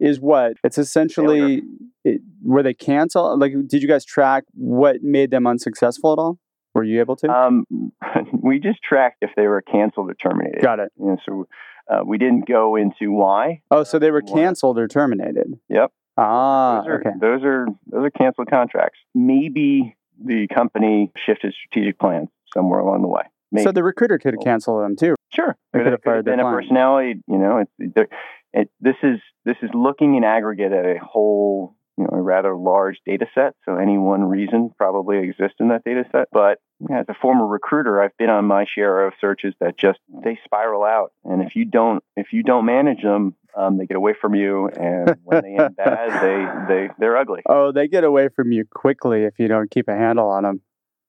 is 0.00 0.18
what? 0.18 0.54
It's 0.64 0.78
essentially 0.78 1.62
it, 2.04 2.22
were 2.42 2.64
they 2.64 2.74
cancel? 2.74 3.38
Like, 3.38 3.52
did 3.68 3.82
you 3.82 3.88
guys 3.88 4.04
track 4.04 4.44
what 4.54 5.02
made 5.02 5.30
them 5.30 5.46
unsuccessful 5.46 6.12
at 6.12 6.18
all? 6.18 6.38
Were 6.74 6.84
you 6.84 7.00
able 7.00 7.16
to? 7.16 7.28
Um, 7.30 7.64
we 8.32 8.58
just 8.58 8.80
tracked 8.82 9.18
if 9.22 9.30
they 9.36 9.46
were 9.46 9.62
canceled 9.62 10.10
or 10.10 10.14
terminated. 10.14 10.62
Got 10.62 10.80
it. 10.80 10.90
You 10.98 11.06
know, 11.06 11.16
so 11.26 11.46
uh, 11.88 12.00
we 12.04 12.18
didn't 12.18 12.46
go 12.48 12.76
into 12.76 13.12
why. 13.12 13.62
Oh, 13.70 13.84
so 13.84 13.98
they 13.98 14.10
were 14.10 14.22
canceled 14.22 14.78
or 14.78 14.88
terminated. 14.88 15.58
Yep. 15.68 15.92
Ah, 16.16 16.80
Those 16.80 16.88
are, 16.88 17.00
okay. 17.00 17.10
those 17.20 17.42
are 17.44 17.66
those 17.86 18.04
are 18.06 18.10
canceled 18.10 18.48
contracts. 18.50 18.98
Maybe 19.14 19.96
the 20.22 20.46
company 20.54 21.10
shifted 21.24 21.54
strategic 21.54 21.98
plans 21.98 22.28
somewhere 22.52 22.80
along 22.80 23.02
the 23.02 23.08
way. 23.08 23.22
Maybe. 23.52 23.64
So 23.64 23.72
the 23.72 23.82
recruiter 23.82 24.18
could 24.18 24.34
have 24.34 24.44
canceled 24.44 24.84
them 24.84 24.96
too. 24.96 25.14
sure, 25.32 25.56
They 25.72 25.80
Could 25.80 25.92
have 25.92 26.02
fired 26.04 26.24
their 26.24 26.38
a 26.38 26.42
personality. 26.42 27.20
You 27.26 27.38
know, 27.38 27.64
there- 27.78 28.08
it, 28.52 28.68
this 28.80 28.96
is 29.04 29.20
this 29.44 29.56
is 29.62 29.70
looking 29.74 30.16
in 30.16 30.24
aggregate 30.24 30.72
at 30.72 30.84
a 30.84 30.98
whole 31.00 31.76
you 31.96 32.04
know 32.04 32.18
a 32.18 32.22
rather 32.22 32.56
large 32.56 32.98
data 33.06 33.26
set. 33.34 33.54
So 33.64 33.76
any 33.76 33.98
one 33.98 34.24
reason 34.24 34.70
probably 34.76 35.18
exists 35.18 35.56
in 35.60 35.68
that 35.68 35.84
data 35.84 36.04
set. 36.12 36.28
But 36.32 36.58
as 36.90 37.06
a 37.08 37.14
former 37.14 37.46
recruiter, 37.46 38.02
I've 38.02 38.16
been 38.16 38.30
on 38.30 38.46
my 38.46 38.64
share 38.72 39.06
of 39.06 39.14
searches 39.20 39.54
that 39.60 39.76
just 39.76 39.98
they 40.24 40.38
spiral 40.44 40.84
out, 40.84 41.12
and 41.24 41.42
if 41.42 41.54
you 41.56 41.64
don't 41.64 42.02
if 42.16 42.32
you 42.32 42.42
don't 42.42 42.64
manage 42.64 43.02
them, 43.02 43.34
um, 43.56 43.78
they 43.78 43.86
get 43.86 43.96
away 43.96 44.14
from 44.20 44.34
you, 44.34 44.68
and 44.68 45.16
when 45.24 45.42
they 45.42 45.62
end 45.62 45.76
bad, 45.76 46.22
they 46.22 46.74
they 46.74 46.88
they're 46.98 47.16
ugly. 47.16 47.42
Oh, 47.52 47.72
they 47.72 47.88
get 47.88 48.04
away 48.04 48.28
from 48.28 48.52
you 48.52 48.64
quickly 48.64 49.24
if 49.24 49.38
you 49.38 49.48
don't 49.48 49.70
keep 49.70 49.88
a 49.88 49.94
handle 49.94 50.28
on 50.28 50.44
them. 50.44 50.60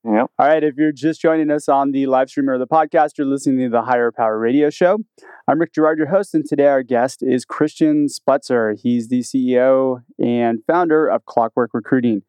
Yep. 0.03 0.31
All 0.39 0.47
right. 0.47 0.63
If 0.63 0.77
you're 0.77 0.91
just 0.91 1.21
joining 1.21 1.51
us 1.51 1.69
on 1.69 1.91
the 1.91 2.07
live 2.07 2.27
stream 2.27 2.49
or 2.49 2.57
the 2.57 2.65
podcast, 2.65 3.19
you're 3.19 3.27
listening 3.27 3.59
to 3.59 3.69
the 3.69 3.83
Hire 3.83 4.11
Power 4.11 4.39
Radio 4.39 4.71
Show. 4.71 4.97
I'm 5.47 5.59
Rick 5.59 5.73
Girard, 5.73 5.99
your 5.99 6.07
host, 6.07 6.33
and 6.33 6.43
today 6.43 6.65
our 6.65 6.81
guest 6.81 7.21
is 7.21 7.45
Christian 7.45 8.07
Spletzer. 8.07 8.79
He's 8.81 9.09
the 9.09 9.19
CEO 9.19 10.01
and 10.17 10.59
founder 10.65 11.07
of 11.07 11.25
Clockwork 11.25 11.69
Recruiting, 11.75 12.23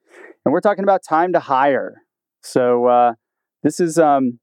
and 0.44 0.52
we're 0.52 0.60
talking 0.60 0.84
about 0.84 1.00
time 1.02 1.32
to 1.32 1.40
hire. 1.40 2.02
So 2.42 2.86
uh, 2.88 3.14
this 3.62 3.80
is 3.80 3.98
um, 3.98 4.38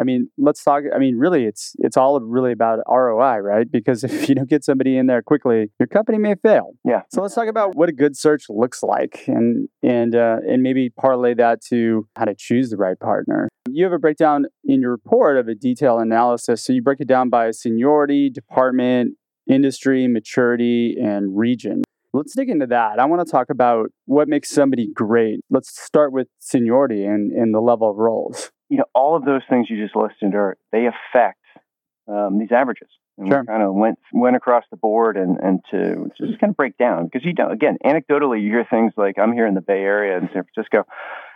I 0.00 0.04
mean, 0.04 0.30
let's 0.38 0.64
talk. 0.64 0.84
I 0.94 0.98
mean, 0.98 1.16
really, 1.18 1.44
it's 1.44 1.74
it's 1.78 1.96
all 1.96 2.18
really 2.20 2.52
about 2.52 2.78
ROI, 2.88 3.38
right? 3.38 3.70
Because 3.70 4.02
if 4.04 4.28
you 4.28 4.34
don't 4.34 4.48
get 4.48 4.64
somebody 4.64 4.96
in 4.96 5.06
there 5.06 5.22
quickly, 5.22 5.70
your 5.78 5.86
company 5.86 6.18
may 6.18 6.34
fail. 6.36 6.72
Yeah. 6.84 7.02
So 7.12 7.20
let's 7.20 7.34
talk 7.34 7.48
about 7.48 7.76
what 7.76 7.88
a 7.88 7.92
good 7.92 8.16
search 8.16 8.44
looks 8.48 8.82
like, 8.82 9.24
and 9.26 9.68
and 9.82 10.16
uh, 10.16 10.38
and 10.48 10.62
maybe 10.62 10.90
parlay 10.90 11.34
that 11.34 11.62
to 11.66 12.08
how 12.16 12.24
to 12.24 12.34
choose 12.34 12.70
the 12.70 12.76
right 12.76 12.98
partner. 12.98 13.48
You 13.68 13.84
have 13.84 13.92
a 13.92 13.98
breakdown 13.98 14.46
in 14.64 14.80
your 14.80 14.90
report 14.90 15.36
of 15.36 15.48
a 15.48 15.54
detailed 15.54 16.00
analysis. 16.00 16.64
So 16.64 16.72
you 16.72 16.82
break 16.82 17.00
it 17.00 17.08
down 17.08 17.28
by 17.28 17.50
seniority, 17.50 18.30
department, 18.30 19.16
industry, 19.48 20.08
maturity, 20.08 20.96
and 21.00 21.36
region. 21.36 21.82
Let's 22.12 22.34
dig 22.34 22.48
into 22.48 22.66
that. 22.66 22.98
I 22.98 23.04
want 23.04 23.24
to 23.24 23.30
talk 23.30 23.50
about 23.50 23.90
what 24.06 24.26
makes 24.26 24.50
somebody 24.50 24.88
great. 24.92 25.40
Let's 25.48 25.80
start 25.80 26.12
with 26.12 26.26
seniority 26.40 27.04
and, 27.04 27.30
and 27.30 27.54
the 27.54 27.60
level 27.60 27.88
of 27.88 27.98
roles 27.98 28.50
you 28.70 28.78
know, 28.78 28.84
all 28.94 29.16
of 29.16 29.24
those 29.24 29.42
things 29.50 29.68
you 29.68 29.82
just 29.82 29.96
listed 29.96 30.34
are 30.34 30.56
they 30.72 30.86
affect 30.86 31.40
um, 32.08 32.38
these 32.38 32.52
averages. 32.52 32.88
And 33.18 33.28
sure. 33.28 33.40
we 33.40 33.46
kind 33.46 33.62
of 33.62 33.74
went 33.74 33.98
went 34.12 34.36
across 34.36 34.64
the 34.70 34.76
board 34.78 35.16
and 35.18 35.36
and 35.38 35.60
to 35.72 36.10
just 36.16 36.40
kind 36.40 36.52
of 36.52 36.56
break 36.56 36.78
down 36.78 37.04
because 37.04 37.24
you 37.24 37.34
don't 37.34 37.52
again 37.52 37.76
anecdotally 37.84 38.40
you 38.40 38.48
hear 38.48 38.66
things 38.70 38.92
like 38.96 39.18
I'm 39.18 39.34
here 39.34 39.46
in 39.46 39.54
the 39.54 39.60
Bay 39.60 39.80
Area 39.80 40.16
in 40.16 40.30
San 40.32 40.44
Francisco 40.44 40.84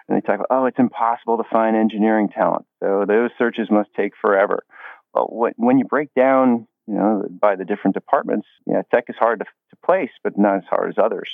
and 0.09 0.17
they 0.17 0.23
talk 0.23 0.37
about 0.37 0.47
oh 0.51 0.65
it's 0.65 0.79
impossible 0.79 1.37
to 1.37 1.45
find 1.53 1.77
engineering 1.77 2.31
talent 2.31 2.65
so 2.83 3.05
those 3.07 3.31
searches 3.37 3.69
must 3.71 3.91
take 3.95 4.13
forever. 4.19 4.65
Well, 5.13 5.53
when 5.57 5.79
you 5.79 5.85
break 5.85 6.09
down 6.15 6.67
you 6.87 6.95
know 6.95 7.25
by 7.29 7.57
the 7.57 7.67
different 7.67 7.95
departments, 7.95 8.47
yeah, 8.67 8.81
tech 8.91 9.05
is 9.09 9.17
hard 9.19 9.41
to, 9.41 9.45
to 9.45 9.77
place 9.85 10.13
but 10.23 10.39
not 10.39 10.57
as 10.57 10.65
hard 10.71 10.89
as 10.89 10.97
others. 10.97 11.29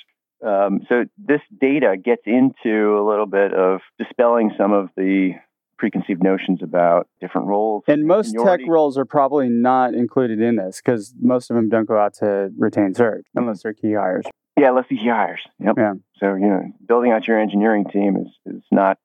Um, 0.45 0.80
so 0.88 1.04
this 1.19 1.42
data 1.61 1.97
gets 2.02 2.23
into 2.25 2.99
a 2.99 3.07
little 3.07 3.26
bit 3.26 3.52
of 3.52 3.80
dispelling 3.99 4.52
some 4.59 4.73
of 4.73 4.88
the 4.97 5.35
preconceived 5.81 6.23
notions 6.23 6.63
about 6.63 7.09
different 7.23 7.47
roles. 7.47 7.83
And 7.89 8.07
most 8.07 8.33
seniority. 8.33 8.65
tech 8.65 8.71
roles 8.71 8.99
are 8.99 9.07
probably 9.07 9.49
not 9.49 9.95
included 9.95 10.39
in 10.41 10.57
this 10.57 10.81
because 10.85 11.15
most 11.19 11.51
of 11.51 11.57
them 11.57 11.71
don't 11.71 11.87
go 11.87 11.99
out 11.99 12.13
to 12.17 12.51
retain 12.59 12.95
search 12.95 13.27
unless 13.35 13.63
they're 13.63 13.73
key 13.73 13.95
hires. 13.95 14.27
Yeah, 14.59 14.69
unless 14.69 14.85
they're 14.91 14.99
key 14.99 15.09
hires. 15.09 15.41
Yep. 15.59 15.75
Yeah. 15.79 15.95
So, 16.19 16.35
you 16.35 16.49
know, 16.49 16.63
building 16.87 17.13
out 17.13 17.27
your 17.27 17.41
engineering 17.41 17.87
team 17.91 18.17
is, 18.19 18.55
is 18.55 18.63
not, 18.71 18.99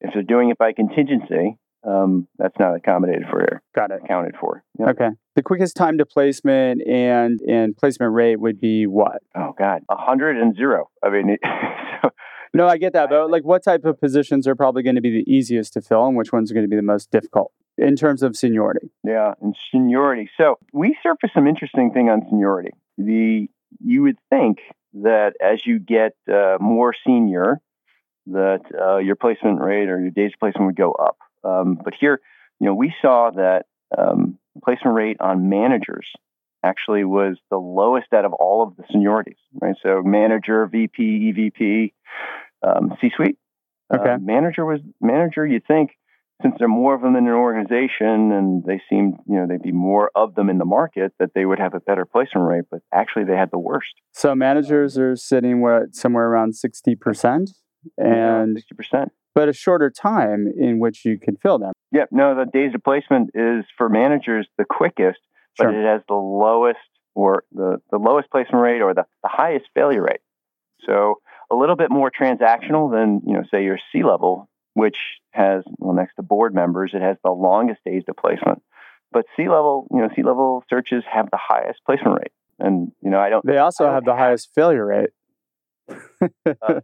if 0.00 0.14
they're 0.14 0.22
doing 0.22 0.48
it 0.48 0.56
by 0.56 0.72
contingency, 0.72 1.58
um, 1.86 2.26
that's 2.38 2.58
not 2.58 2.74
accommodated 2.74 3.24
for. 3.30 3.60
Got 3.76 3.90
it. 3.90 4.00
Accounted 4.02 4.36
for. 4.40 4.64
Yep. 4.78 4.88
Okay. 4.88 5.08
The 5.36 5.42
quickest 5.42 5.76
time 5.76 5.98
to 5.98 6.06
placement 6.06 6.80
and 6.86 7.40
and 7.40 7.76
placement 7.76 8.14
rate 8.14 8.40
would 8.40 8.60
be 8.60 8.86
what? 8.86 9.20
Oh 9.36 9.52
God, 9.58 9.82
a 9.90 9.96
hundred 9.96 10.38
and 10.38 10.56
zero. 10.56 10.88
I 11.02 11.10
mean, 11.10 11.36
so 12.02 12.10
no, 12.54 12.68
I 12.68 12.78
get 12.78 12.92
that, 12.92 13.10
but 13.10 13.30
like, 13.30 13.44
what 13.44 13.64
type 13.64 13.84
of 13.84 14.00
positions 14.00 14.46
are 14.46 14.54
probably 14.54 14.82
going 14.82 14.94
to 14.94 15.02
be 15.02 15.10
the 15.10 15.30
easiest 15.30 15.72
to 15.74 15.82
fill, 15.82 16.06
and 16.06 16.16
which 16.16 16.32
ones 16.32 16.50
are 16.50 16.54
going 16.54 16.64
to 16.64 16.70
be 16.70 16.76
the 16.76 16.82
most 16.82 17.10
difficult 17.10 17.52
in 17.76 17.96
terms 17.96 18.22
of 18.22 18.36
seniority? 18.36 18.90
Yeah, 19.02 19.34
and 19.42 19.56
seniority. 19.72 20.30
So 20.36 20.58
we 20.72 20.96
surface 21.02 21.30
some 21.34 21.46
interesting 21.48 21.90
thing 21.92 22.08
on 22.08 22.22
seniority. 22.30 22.70
The 22.96 23.48
you 23.84 24.02
would 24.02 24.18
think 24.30 24.58
that 24.94 25.32
as 25.42 25.66
you 25.66 25.80
get 25.80 26.14
uh, 26.32 26.58
more 26.60 26.94
senior, 27.04 27.60
that 28.26 28.60
uh, 28.80 28.98
your 28.98 29.16
placement 29.16 29.60
rate 29.60 29.88
or 29.88 30.00
your 30.00 30.10
days 30.10 30.32
placement 30.38 30.66
would 30.66 30.76
go 30.76 30.92
up. 30.92 31.18
Um, 31.42 31.78
but 31.82 31.94
here, 31.98 32.20
you 32.60 32.68
know, 32.68 32.74
we 32.74 32.94
saw 33.02 33.30
that 33.32 33.64
um, 33.96 34.38
placement 34.64 34.96
rate 34.96 35.16
on 35.20 35.48
managers 35.48 36.06
actually 36.64 37.04
was 37.04 37.36
the 37.50 37.58
lowest 37.58 38.12
out 38.12 38.24
of 38.24 38.32
all 38.32 38.62
of 38.62 38.76
the 38.76 38.84
seniorities, 38.84 39.36
right? 39.60 39.74
So 39.82 40.02
manager, 40.02 40.66
VP, 40.66 41.32
EVP, 41.32 41.92
um, 42.66 42.96
C-suite. 43.00 43.36
Okay. 43.94 44.12
Uh, 44.12 44.18
manager 44.18 44.64
was 44.64 44.80
manager. 45.00 45.46
You'd 45.46 45.66
think 45.66 45.90
since 46.42 46.54
there 46.58 46.66
are 46.66 46.68
more 46.68 46.94
of 46.94 47.02
them 47.02 47.14
in 47.16 47.26
an 47.26 47.32
organization 47.32 48.32
and 48.32 48.64
they 48.64 48.80
seem, 48.90 49.18
you 49.28 49.36
know, 49.36 49.46
they'd 49.46 49.62
be 49.62 49.72
more 49.72 50.10
of 50.14 50.34
them 50.34 50.50
in 50.50 50.58
the 50.58 50.64
market, 50.64 51.12
that 51.20 51.30
they 51.34 51.44
would 51.44 51.60
have 51.60 51.74
a 51.74 51.80
better 51.80 52.04
placement 52.04 52.48
rate. 52.48 52.64
But 52.70 52.80
actually, 52.92 53.24
they 53.24 53.36
had 53.36 53.50
the 53.52 53.58
worst. 53.58 53.94
So 54.12 54.34
managers 54.34 54.98
are 54.98 55.16
sitting 55.16 55.60
where 55.60 55.86
somewhere 55.92 56.26
around 56.26 56.56
sixty 56.56 56.96
percent, 56.96 57.50
and 57.98 58.56
sixty 58.56 58.74
percent. 58.74 59.12
But 59.34 59.48
a 59.48 59.52
shorter 59.52 59.90
time 59.90 60.46
in 60.56 60.78
which 60.78 61.04
you 61.04 61.18
can 61.18 61.36
fill 61.36 61.58
them. 61.58 61.72
Yep. 61.92 62.08
No, 62.12 62.34
the 62.34 62.46
days 62.50 62.72
of 62.74 62.82
placement 62.82 63.30
is 63.34 63.64
for 63.76 63.88
managers 63.88 64.46
the 64.58 64.64
quickest, 64.64 65.18
but 65.58 65.64
sure. 65.64 65.80
it 65.80 65.84
has 65.84 66.02
the 66.08 66.14
lowest 66.14 66.78
or 67.14 67.44
the, 67.52 67.78
the 67.90 67.98
lowest 67.98 68.30
placement 68.30 68.62
rate 68.62 68.80
or 68.80 68.94
the, 68.94 69.04
the 69.22 69.28
highest 69.28 69.66
failure 69.74 70.02
rate. 70.02 70.20
So 70.86 71.16
a 71.50 71.54
little 71.54 71.76
bit 71.76 71.90
more 71.90 72.10
transactional 72.10 72.90
than, 72.90 73.20
you 73.26 73.34
know, 73.34 73.42
say 73.50 73.64
your 73.64 73.78
C 73.92 74.02
level, 74.02 74.48
which 74.74 74.96
has, 75.30 75.62
well, 75.78 75.94
next 75.94 76.16
to 76.16 76.22
board 76.22 76.54
members, 76.54 76.92
it 76.94 77.02
has 77.02 77.16
the 77.24 77.30
longest 77.30 77.80
days 77.84 78.02
to 78.06 78.14
placement. 78.14 78.62
But 79.12 79.26
C 79.36 79.48
level, 79.48 79.86
you 79.92 80.00
know, 80.00 80.08
C 80.16 80.22
level 80.22 80.64
searches 80.68 81.04
have 81.10 81.30
the 81.30 81.38
highest 81.40 81.80
placement 81.86 82.18
rate. 82.18 82.32
And, 82.58 82.92
you 83.02 83.10
know, 83.10 83.18
I 83.18 83.30
don't. 83.30 83.44
They 83.46 83.58
also 83.58 83.84
don't 83.84 83.94
have 83.94 84.04
the 84.04 84.14
highest 84.14 84.50
failure 84.54 84.86
rate. 84.86 85.10
uh, 86.46 86.80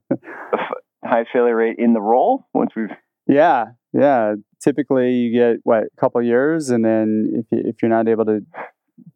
highest 1.04 1.30
failure 1.32 1.56
rate 1.56 1.76
in 1.78 1.92
the 1.92 2.00
role 2.00 2.46
once 2.54 2.72
we've. 2.76 2.90
Yeah, 3.26 3.66
yeah. 3.92 4.34
Typically, 4.62 5.12
you 5.12 5.32
get 5.32 5.56
what 5.62 5.84
a 5.84 6.00
couple 6.00 6.22
years, 6.22 6.70
and 6.70 6.84
then 6.84 7.26
if 7.32 7.46
you, 7.50 7.70
if 7.70 7.76
you're 7.82 7.90
not 7.90 8.08
able 8.08 8.24
to 8.26 8.40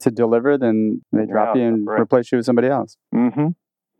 to 0.00 0.10
deliver, 0.10 0.56
then 0.56 1.02
they 1.12 1.26
drop 1.26 1.54
Yeah, 1.54 1.62
you 1.62 1.68
and 1.68 1.86
right. 1.86 2.00
replace 2.00 2.32
you 2.32 2.36
with 2.38 2.46
somebody 2.46 2.68
else. 2.68 2.96
Mm-hmm. 3.14 3.48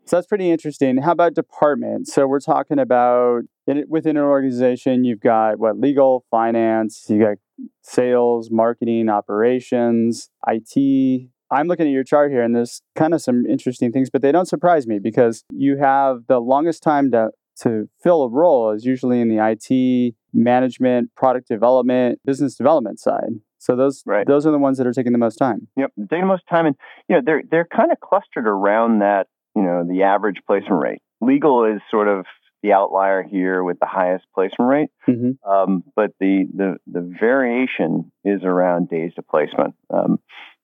So 0.07 0.17
that's 0.17 0.27
pretty 0.27 0.51
interesting. 0.51 0.99
How 0.99 1.13
about 1.13 1.35
department? 1.35 2.09
So 2.09 2.27
we're 2.27 2.41
talking 2.41 2.79
about 2.79 3.43
in, 3.67 3.85
within 3.89 4.17
an 4.17 4.25
organization, 4.25 5.05
you've 5.05 5.21
got 5.21 5.59
what 5.59 5.79
legal, 5.79 6.25
finance, 6.31 7.07
you 7.09 7.19
got 7.19 7.39
sales, 7.83 8.51
marketing, 8.51 9.09
operations, 9.09 10.29
IT. 10.47 11.29
I'm 11.51 11.69
looking 11.69 11.87
at 11.87 11.93
your 11.93 12.05
chart 12.05 12.33
here, 12.33 12.43
and 12.43 12.55
there's 12.55 12.83
kind 12.97 13.15
of 13.15 13.23
some 13.23 13.47
interesting 13.47 13.93
things, 13.93 14.11
but 14.11 14.23
they 14.23 14.33
don't 14.33 14.47
surprise 14.49 14.87
me 14.87 14.99
because 14.99 15.45
you 15.51 15.79
have 15.79 16.27
the 16.29 16.41
longest 16.41 16.83
time 16.83 17.11
to 17.13 17.31
to 17.61 17.89
fill 18.03 18.25
a 18.25 18.29
role 18.29 18.73
is 18.73 18.85
usually 18.85 19.21
in 19.21 19.29
the 19.29 19.39
IT 19.39 20.15
management, 20.33 21.15
product 21.15 21.47
development, 21.47 22.19
business 22.25 22.57
development 22.57 22.99
side. 22.99 23.31
So 23.59 23.77
those 23.77 24.03
Right. 24.05 24.27
those 24.27 24.45
are 24.47 24.51
the 24.51 24.59
ones 24.59 24.77
that 24.79 24.87
are 24.87 24.93
taking 24.93 25.13
the 25.13 25.19
most 25.19 25.37
time. 25.37 25.69
Yep, 25.77 25.93
taking 26.11 26.23
the 26.23 26.27
most 26.27 26.47
time, 26.51 26.67
and 26.67 26.77
you 27.09 27.17
know 27.17 27.23
they're 27.25 27.43
they're 27.49 27.69
kind 27.75 27.93
of 27.93 28.01
clustered 28.01 28.47
around 28.47 28.99
that. 28.99 29.29
You 29.55 29.63
know, 29.63 29.85
the 29.89 30.03
average 30.05 30.39
placement 30.47 30.83
rate. 30.83 31.03
Legal 31.21 31.65
is 31.65 31.81
sort 31.91 32.09
of 32.09 32.27
the 32.63 32.73
outlier 32.73 33.23
here 33.23 33.63
with 33.63 33.79
the 33.79 33.87
highest 33.87 34.25
placement 34.35 34.71
rate, 34.71 34.89
Mm-hmm. 35.09 35.49
um, 35.49 35.85
but 35.95 36.13
the 36.19 36.47
the 36.55 36.77
the 36.87 37.01
variation 37.21 38.11
is 38.25 38.43
around 38.43 38.89
days 38.89 39.13
to 39.15 39.23
placement. 39.23 39.75
Um, 39.91 40.19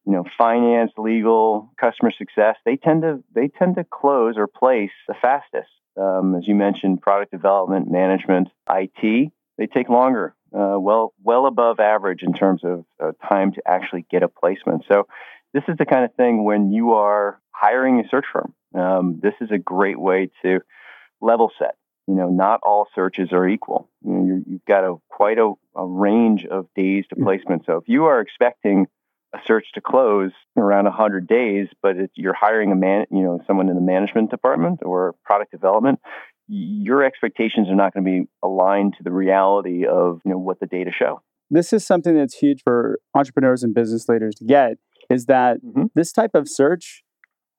you 0.06 0.12
know, 0.12 0.25
finance, 0.38 0.92
legal, 0.97 1.70
customer 1.78 2.11
success. 2.11 2.56
They 2.64 2.76
tend 2.76 3.02
to 3.02 3.23
they 3.35 3.49
tend 3.49 3.76
to 3.76 3.85
close 3.85 4.35
or 4.37 4.47
place 4.47 4.90
the 5.06 5.14
fastest. 5.14 5.68
Um, 6.00 6.35
as 6.37 6.49
you 6.49 6.54
mentioned, 6.54 7.02
product 7.02 7.32
development, 7.32 7.90
management, 7.90 8.49
IT. 8.70 9.32
They 9.59 9.66
take 9.66 9.90
longer, 9.90 10.35
uh, 10.54 10.78
well 10.80 11.12
well 11.23 11.44
above 11.47 11.80
average 11.80 12.23
in 12.23 12.32
terms 12.32 12.62
of 12.64 12.87
uh, 12.99 13.12
time 13.28 13.52
to 13.52 13.62
actually 13.66 14.06
get 14.11 14.23
a 14.23 14.28
placement. 14.28 14.85
So 14.90 15.06
this 15.52 15.64
is 15.69 15.76
the 15.78 15.87
kind 15.87 16.04
of 16.04 16.14
thing 16.14 16.45
when 16.45 16.73
you 16.73 16.92
are 16.92 17.40
hiring 17.50 18.00
a 18.00 18.09
search 18.09 18.26
firm. 18.33 18.54
Um, 18.75 19.21
this 19.23 19.35
is 19.40 19.50
a 19.50 19.59
great 19.59 19.99
way 19.99 20.30
to 20.42 20.61
level 21.21 21.50
set. 21.59 21.76
You 22.07 22.14
know, 22.14 22.28
not 22.28 22.61
all 22.62 22.88
searches 22.95 23.28
are 23.33 23.47
equal. 23.49 23.88
You 24.04 24.12
know, 24.12 24.26
you're, 24.26 24.40
you've 24.47 24.64
got 24.64 24.85
a 24.85 24.97
quite 25.09 25.38
a, 25.38 25.52
a 25.76 25.87
range 25.87 26.47
of 26.47 26.66
days 26.75 27.04
to 27.11 27.16
placement. 27.16 27.64
So 27.66 27.76
if 27.76 27.85
you 27.87 28.07
are 28.07 28.21
expecting 28.21 28.87
a 29.33 29.38
search 29.47 29.66
to 29.75 29.80
close 29.80 30.33
around 30.57 30.85
100 30.85 31.28
days, 31.28 31.69
but 31.83 31.97
it, 31.97 32.11
you're 32.14 32.35
hiring 32.35 32.73
a 32.73 32.75
man, 32.75 33.07
you 33.11 33.23
know, 33.23 33.40
someone 33.47 33.69
in 33.69 33.76
the 33.76 33.80
management 33.80 34.30
department 34.30 34.80
or 34.83 35.14
product 35.25 35.52
development, 35.52 36.00
your 36.49 37.04
expectations 37.04 37.69
are 37.69 37.76
not 37.76 37.95
going 37.95 38.04
to 38.04 38.11
be 38.11 38.28
aligned 38.42 38.95
to 38.99 39.04
the 39.04 39.12
reality 39.12 39.87
of 39.87 40.21
you 40.25 40.33
know 40.33 40.38
what 40.38 40.59
the 40.59 40.66
data 40.66 40.90
show. 40.90 41.23
this 41.49 41.73
is 41.73 41.87
something 41.87 42.16
that's 42.16 42.35
huge 42.35 42.61
for 42.64 42.99
entrepreneurs 43.14 43.62
and 43.62 43.73
business 43.73 44.09
leaders 44.09 44.35
to 44.35 44.45
get 44.45 44.76
is 45.11 45.26
that 45.26 45.62
Mhm. 45.62 45.90
this 45.95 46.12
type 46.12 46.35
of 46.35 46.49
search 46.49 47.02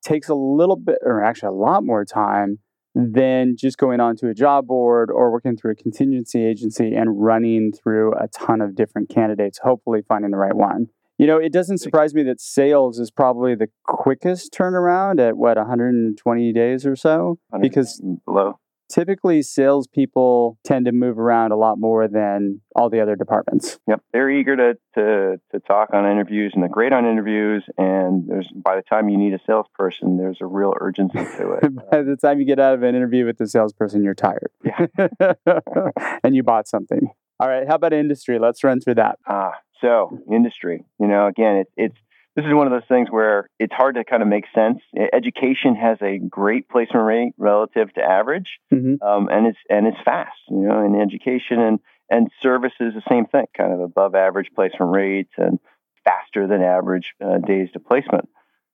takes 0.02 0.28
a 0.28 0.34
little 0.34 0.76
bit 0.76 0.98
or 1.02 1.22
actually 1.22 1.48
a 1.48 1.52
lot 1.52 1.84
more 1.84 2.04
time 2.04 2.58
than 2.94 3.54
just 3.56 3.78
going 3.78 4.00
onto 4.00 4.26
a 4.26 4.34
job 4.34 4.66
board 4.66 5.10
or 5.10 5.30
working 5.30 5.56
through 5.56 5.72
a 5.72 5.74
contingency 5.74 6.44
agency 6.44 6.94
and 6.94 7.22
running 7.22 7.72
through 7.72 8.12
a 8.14 8.28
ton 8.28 8.60
of 8.60 8.74
different 8.74 9.08
candidates, 9.08 9.60
hopefully 9.62 10.02
finding 10.06 10.30
the 10.30 10.36
right 10.36 10.54
one. 10.56 10.88
You 11.18 11.26
know, 11.26 11.38
it 11.38 11.52
doesn't 11.52 11.78
surprise 11.78 12.14
me 12.14 12.22
that 12.24 12.40
sales 12.40 12.98
is 12.98 13.10
probably 13.10 13.54
the 13.54 13.68
quickest 13.84 14.52
turnaround 14.52 15.20
at 15.20 15.36
what 15.36 15.56
120 15.56 16.52
days 16.52 16.84
or 16.84 16.96
so, 16.96 17.38
because 17.60 18.02
below 18.26 18.58
typically 18.92 19.42
salespeople 19.42 20.58
tend 20.64 20.84
to 20.86 20.92
move 20.92 21.18
around 21.18 21.52
a 21.52 21.56
lot 21.56 21.78
more 21.78 22.06
than 22.06 22.60
all 22.76 22.90
the 22.90 23.00
other 23.00 23.16
departments. 23.16 23.78
Yep, 23.88 24.02
they're 24.12 24.30
eager 24.30 24.56
to 24.56 24.74
to 24.94 25.40
to 25.52 25.60
talk 25.60 25.90
on 25.94 26.04
interviews, 26.10 26.52
and 26.54 26.62
they're 26.62 26.70
great 26.70 26.92
on 26.92 27.06
interviews. 27.06 27.64
And 27.78 28.28
there's 28.28 28.48
by 28.54 28.76
the 28.76 28.82
time 28.82 29.08
you 29.08 29.16
need 29.16 29.32
a 29.32 29.40
salesperson, 29.46 30.18
there's 30.18 30.38
a 30.40 30.46
real 30.46 30.74
urgency 30.80 31.18
to 31.18 31.52
it. 31.52 31.74
by 31.90 32.02
the 32.02 32.16
time 32.16 32.38
you 32.38 32.46
get 32.46 32.60
out 32.60 32.74
of 32.74 32.82
an 32.82 32.94
interview 32.94 33.24
with 33.24 33.38
the 33.38 33.48
salesperson, 33.48 34.04
you're 34.04 34.14
tired. 34.14 34.50
Yeah. 34.64 34.86
and 36.22 36.36
you 36.36 36.42
bought 36.42 36.68
something. 36.68 37.08
All 37.40 37.48
right, 37.48 37.66
how 37.66 37.74
about 37.74 37.92
industry? 37.92 38.38
Let's 38.38 38.62
run 38.62 38.80
through 38.80 38.96
that. 38.96 39.18
Ah, 39.26 39.54
so 39.80 40.18
industry. 40.30 40.84
You 41.00 41.08
know, 41.08 41.26
again, 41.26 41.56
it, 41.56 41.66
it's 41.76 41.98
this 42.34 42.46
is 42.46 42.54
one 42.54 42.66
of 42.66 42.72
those 42.72 42.88
things 42.88 43.08
where 43.10 43.48
it's 43.58 43.74
hard 43.74 43.96
to 43.96 44.04
kind 44.04 44.22
of 44.22 44.28
make 44.28 44.44
sense. 44.54 44.78
Education 45.12 45.74
has 45.76 45.98
a 46.00 46.18
great 46.18 46.68
placement 46.68 47.04
rate 47.04 47.32
relative 47.36 47.92
to 47.94 48.02
average, 48.02 48.58
mm-hmm. 48.72 49.06
um, 49.06 49.28
and 49.28 49.46
it's 49.48 49.58
and 49.68 49.86
it's 49.86 49.98
fast. 50.04 50.38
You 50.48 50.60
know, 50.60 50.84
in 50.84 51.00
education 51.00 51.60
and 51.60 51.78
and 52.08 52.30
services, 52.42 52.94
the 52.94 53.02
same 53.08 53.26
thing, 53.26 53.46
kind 53.56 53.72
of 53.72 53.80
above 53.80 54.14
average 54.14 54.48
placement 54.54 54.92
rates 54.92 55.32
and 55.36 55.58
faster 56.04 56.46
than 56.46 56.62
average 56.62 57.12
uh, 57.22 57.38
days 57.38 57.68
to 57.74 57.80
placement. 57.80 58.28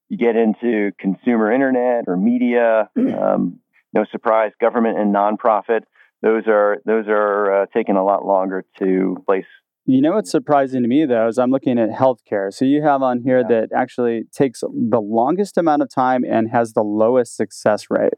You 0.09 0.19
get 0.19 0.37
into 0.37 0.93
consumer 0.99 1.53
internet 1.53 2.05
or 2.07 2.17
media, 2.17 2.91
um, 2.97 3.59
no 3.93 4.05
surprise, 4.11 4.53
government 4.61 4.99
and 4.99 5.15
nonprofit. 5.15 5.83
Those 6.23 6.45
are 6.47 6.79
those 6.85 7.07
are 7.09 7.63
uh, 7.63 7.67
taking 7.75 7.97
a 7.97 8.05
lot 8.05 8.25
longer 8.25 8.65
to 8.79 9.17
place 9.27 9.47
you 9.89 10.03
know 10.03 10.13
what's 10.13 10.31
surprising 10.31 10.83
to 10.83 10.89
me 10.89 11.07
though 11.07 11.29
is 11.29 11.39
I'm 11.39 11.51
looking 11.51 11.79
at 11.79 11.89
healthcare. 11.91 12.53
So 12.53 12.65
you 12.65 12.83
have 12.83 13.03
on 13.03 13.23
here 13.23 13.41
yeah. 13.41 13.61
that 13.61 13.69
actually 13.75 14.25
takes 14.33 14.61
the 14.61 15.01
longest 15.01 15.57
amount 15.57 15.83
of 15.83 15.89
time 15.89 16.25
and 16.25 16.51
has 16.51 16.75
the 16.75 16.83
lowest 16.83 17.37
success 17.37 17.87
rate. 17.89 18.15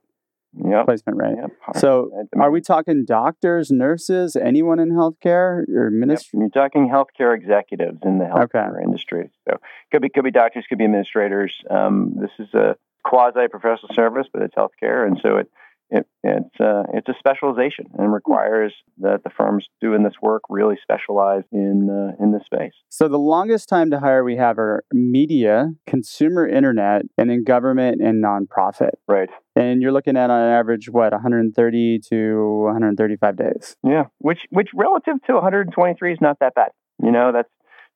Yep. 0.53 0.87
Placement 0.87 1.17
rate. 1.17 1.37
Yep. 1.41 1.51
So 1.77 2.11
are 2.41 2.51
we 2.51 2.61
talking 2.61 3.05
doctors, 3.05 3.71
nurses, 3.71 4.35
anyone 4.35 4.81
in 4.81 4.91
healthcare 4.91 5.63
or 5.69 5.91
ministry? 5.93 6.41
Yep. 6.41 6.51
You're 6.55 6.65
talking 6.65 6.89
healthcare 6.89 7.37
executives 7.37 7.99
in 8.05 8.19
the 8.19 8.25
healthcare 8.25 8.75
okay. 8.75 8.83
industry. 8.83 9.31
So 9.49 9.59
could 9.93 10.03
be 10.03 10.09
could 10.09 10.25
be 10.25 10.33
doctors, 10.33 10.65
could 10.69 10.79
be 10.79 10.87
administrators. 10.87 11.55
Um, 11.71 12.17
this 12.21 12.33
is 12.41 12.53
a 12.53 12.77
quasi 13.05 13.47
professional 13.49 13.95
service, 13.95 14.27
but 14.33 14.43
it's 14.43 14.57
healthcare, 14.57 15.07
and 15.07 15.21
so 15.23 15.37
it 15.37 15.49
it, 15.91 16.07
it's 16.23 16.61
uh, 16.61 16.85
it's 16.95 17.09
a 17.09 17.15
specialization 17.19 17.87
and 17.99 18.13
requires 18.13 18.73
that 18.99 19.25
the 19.25 19.31
firms 19.31 19.67
doing 19.81 20.03
this 20.03 20.15
work 20.23 20.43
really 20.49 20.77
specialize 20.83 21.43
in 21.53 21.89
uh, 21.91 22.23
in 22.23 22.33
this 22.33 22.43
space. 22.45 22.73
So 22.89 23.09
the 23.09 23.19
longest 23.19 23.69
time 23.69 23.91
to 23.91 23.99
hire 23.99 24.23
we 24.23 24.37
have 24.37 24.59
are 24.59 24.85
media, 24.93 25.73
consumer 25.87 26.47
internet, 26.47 27.03
and 27.19 27.31
in 27.31 27.45
government 27.45 28.01
and 28.01 28.23
nonprofit. 28.23 28.93
Right. 29.09 29.31
And 29.57 29.83
you're 29.83 29.93
looking 29.93 30.17
at 30.17 30.31
on 30.31 30.41
average 30.41 30.89
what 30.89 31.13
130 31.13 31.99
to 32.11 32.63
135 32.65 33.37
days. 33.37 33.77
Yeah, 33.85 34.05
which 34.19 34.41
which 34.51 34.69
relative 34.75 35.17
to 35.27 35.35
123 35.35 36.13
is 36.13 36.19
not 36.21 36.39
that 36.41 36.55
bad. 36.55 36.71
You 37.03 37.11
know, 37.11 37.33
that's 37.33 37.51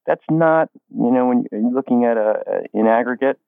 that's 0.06 0.24
not 0.30 0.68
you 0.90 1.12
know 1.12 1.26
when 1.26 1.44
you're 1.52 1.72
looking 1.72 2.04
at 2.04 2.16
a, 2.16 2.34
a 2.46 2.78
in 2.78 2.86
aggregate 2.86 3.38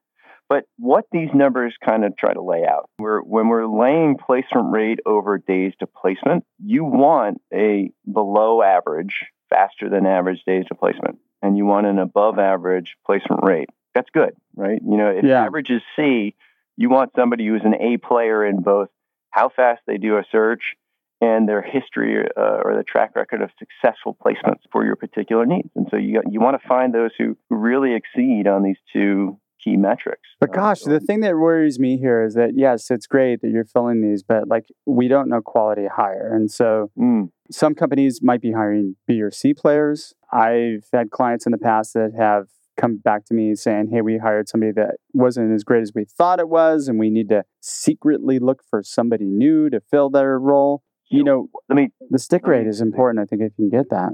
but 0.49 0.65
what 0.79 1.07
these 1.11 1.31
numbers 1.35 1.75
kind 1.85 2.05
of 2.05 2.17
try 2.17 2.33
to 2.33 2.43
lay 2.43 2.65
out, 2.65 2.89
we're, 2.99 3.21
when 3.21 3.49
we're 3.49 3.67
laying 3.67 4.17
placement 4.17 4.73
rate 4.73 5.01
over 5.05 5.39
days 5.39 5.73
to 5.81 5.87
placement, 5.87 6.45
you 6.65 6.85
want 6.85 7.41
a 7.53 7.91
below 8.11 8.63
average, 8.63 9.25
faster 9.51 9.89
than 9.89 10.07
average 10.07 10.43
days 10.47 10.65
to 10.69 10.75
placement, 10.75 11.19
and 11.43 11.57
you 11.57 11.67
want 11.67 11.87
an 11.87 11.99
above 11.99 12.39
average 12.39 12.97
placement 13.05 13.43
rate. 13.45 13.69
That's 13.95 14.11
good, 14.13 14.35
right? 14.55 14.81
You 14.85 14.97
know, 14.97 15.09
if 15.09 15.25
yeah. 15.25 15.45
average 15.45 15.71
is 15.71 15.83
C, 15.97 16.35
you 16.77 16.91
want 16.91 17.13
somebody 17.17 17.47
who's 17.47 17.63
an 17.65 17.75
A 17.75 17.97
player 17.97 18.45
in 18.45 18.63
both 18.63 18.89
how 19.31 19.49
fast 19.49 19.83
they 19.87 19.99
do 19.99 20.17
a 20.17 20.25
search 20.31 20.75
and 21.21 21.49
their 21.49 21.63
history 21.63 22.25
uh, 22.37 22.61
or 22.65 22.77
the 22.77 22.85
track 22.85 23.17
record 23.17 23.43
of 23.43 23.51
successful 23.59 24.17
placements 24.25 24.61
for 24.71 24.85
your 24.85 24.97
particular 24.97 25.47
needs. 25.47 25.71
And 25.75 25.87
so 25.91 25.97
you 25.97 26.23
you 26.31 26.41
want 26.41 26.61
to 26.61 26.69
find 26.69 26.93
those 26.93 27.11
who 27.19 27.37
really 27.49 27.95
exceed 27.95 28.47
on 28.47 28.63
these 28.63 28.77
two 28.93 29.39
key 29.63 29.77
metrics. 29.77 30.23
But 30.41 30.53
gosh, 30.53 30.83
the 30.83 31.01
thing 31.01 31.21
that 31.21 31.37
worries 31.37 31.79
me 31.79 31.97
here 31.97 32.25
is 32.25 32.35
that 32.35 32.51
yes, 32.55 32.91
it's 32.91 33.07
great 33.07 33.41
that 33.43 33.51
you're 33.51 33.65
filling 33.65 34.03
these, 34.03 34.23
but 34.23 34.49
like 34.49 34.67
we 34.87 35.09
don't 35.09 35.29
know 35.29 35.41
quality 35.41 35.87
hire. 35.95 36.31
And 36.35 36.51
so 36.51 36.91
mm. 36.99 37.31
some 37.51 37.75
companies 37.75 38.21
might 38.23 38.41
be 38.41 38.53
hiring 38.53 38.97
B 39.07 39.21
or 39.23 39.31
C 39.31 39.55
players. 39.55 40.15
I've 40.33 40.87
had 40.93 41.11
clients 41.11 41.47
in 41.47 41.53
the 41.53 41.59
past 41.59 41.95
that 41.95 42.13
have 42.19 42.47
come 42.77 42.99
back 42.99 43.25
to 43.27 43.35
me 43.35 43.55
saying, 43.55 43.91
Hey, 43.93 44.03
we 44.03 44.19
hired 44.19 44.49
somebody 44.49 44.73
that 44.73 44.97
wasn't 45.13 45.53
as 45.53 45.65
great 45.65 45.83
as 45.83 45.93
we 45.95 46.05
thought 46.05 46.41
it 46.41 46.49
was, 46.49 46.89
and 46.89 46.99
we 46.99 47.11
need 47.11 47.29
to 47.31 47.45
secretly 47.61 48.39
look 48.39 48.63
for 48.69 48.83
somebody 48.83 49.25
new 49.25 49.71
to 49.71 49.81
fill 49.81 50.11
their 50.11 50.39
role. 50.39 50.83
You 51.09 51.23
know, 51.23 51.49
let 51.69 51.77
me 51.77 51.91
the 52.11 52.19
stick 52.19 52.47
rate 52.47 52.67
is 52.67 52.81
important. 52.81 53.23
I 53.23 53.27
think 53.27 53.43
if 53.43 53.53
you 53.57 53.69
can 53.69 53.79
get 53.79 53.91
that. 53.91 54.11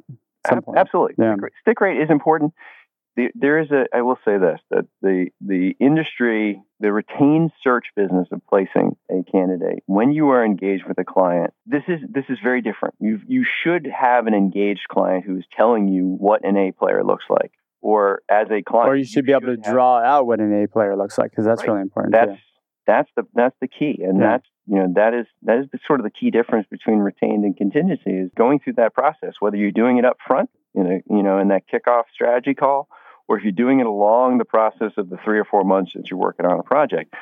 Absolutely. 0.77 1.15
Yeah. 1.19 1.37
Stick 1.63 1.81
rate 1.81 2.01
is 2.01 2.11
important 2.11 2.53
there 3.35 3.59
is 3.61 3.71
a 3.71 3.85
i 3.95 4.03
will 4.03 4.19
say 4.25 4.39
this 4.39 4.59
that 4.71 4.87
the 5.01 5.27
the 5.41 5.75
industry 5.81 6.63
the 6.81 6.93
retained 6.93 7.51
search 7.63 7.87
business 7.95 8.29
of 8.33 8.41
placing 8.49 8.97
a 9.11 9.23
candidate 9.31 9.83
when 9.87 10.13
you 10.13 10.29
are 10.29 10.45
engaged 10.45 10.85
with 10.87 10.99
a 10.99 11.05
client 11.05 11.53
this 11.67 11.83
is 11.89 12.01
this 12.09 12.25
is 12.29 12.39
very 12.43 12.63
different 12.63 12.95
you 13.01 13.19
you 13.27 13.45
should 13.63 13.87
have 13.87 14.27
an 14.27 14.35
engaged 14.35 14.87
client 14.91 15.25
who's 15.25 15.47
telling 15.57 15.89
you 15.89 16.07
what 16.19 16.45
an 16.45 16.57
a 16.57 16.73
player 16.73 17.05
looks 17.05 17.25
like 17.29 17.53
or 17.81 18.23
as 18.31 18.47
a 18.51 18.63
client 18.63 18.89
or 18.89 18.97
you 18.97 19.05
should 19.05 19.17
you 19.17 19.23
be 19.23 19.33
able 19.33 19.55
to 19.55 19.57
draw 19.57 19.99
out 19.99 20.27
what 20.27 20.41
an 20.41 20.63
a 20.63 20.67
player 20.67 20.97
looks 20.97 21.19
like 21.19 21.31
because 21.31 21.45
that's 21.45 21.63
right. 21.63 21.69
really 21.69 21.83
important 21.83 22.13
that's 22.13 22.31
too. 22.31 22.39
that's 22.87 23.11
the 23.17 23.23
that's 23.35 23.57
the 23.61 23.69
key 23.69 24.01
and 24.03 24.19
yeah. 24.19 24.33
that's 24.33 24.47
you 24.67 24.77
know 24.77 24.89
that 24.95 25.13
is 25.13 25.27
that 25.43 25.59
is 25.59 25.67
the, 25.73 25.79
sort 25.87 26.01
of 26.01 26.05
the 26.05 26.11
key 26.11 26.31
difference 26.31 26.67
between 26.71 26.99
retained 26.99 27.45
and 27.45 27.57
contingency 27.57 28.11
is 28.11 28.31
going 28.37 28.61
through 28.61 28.75
that 28.75 28.95
process 28.95 29.35
whether 29.41 29.57
you're 29.57 29.73
doing 29.73 29.99
it 29.99 30.05
up 30.05 30.17
front 30.27 30.49
in 30.75 30.87
a 30.87 31.15
you 31.15 31.23
know 31.23 31.39
in 31.39 31.49
that 31.49 31.63
kickoff 31.73 32.05
strategy 32.15 32.55
call 32.55 32.89
or 33.29 33.39
if 33.39 33.45
you're 33.45 33.53
doing 33.53 33.81
it 33.81 33.87
along 33.87 34.39
the 34.39 34.45
process 34.45 34.93
of 34.97 35.09
the 35.11 35.19
three 35.25 35.39
or 35.39 35.45
four 35.45 35.65
months 35.65 35.93
that 35.95 36.11
you're 36.11 36.19
working 36.19 36.47
on 36.47 36.59
a 36.59 36.63
project, 36.63 37.15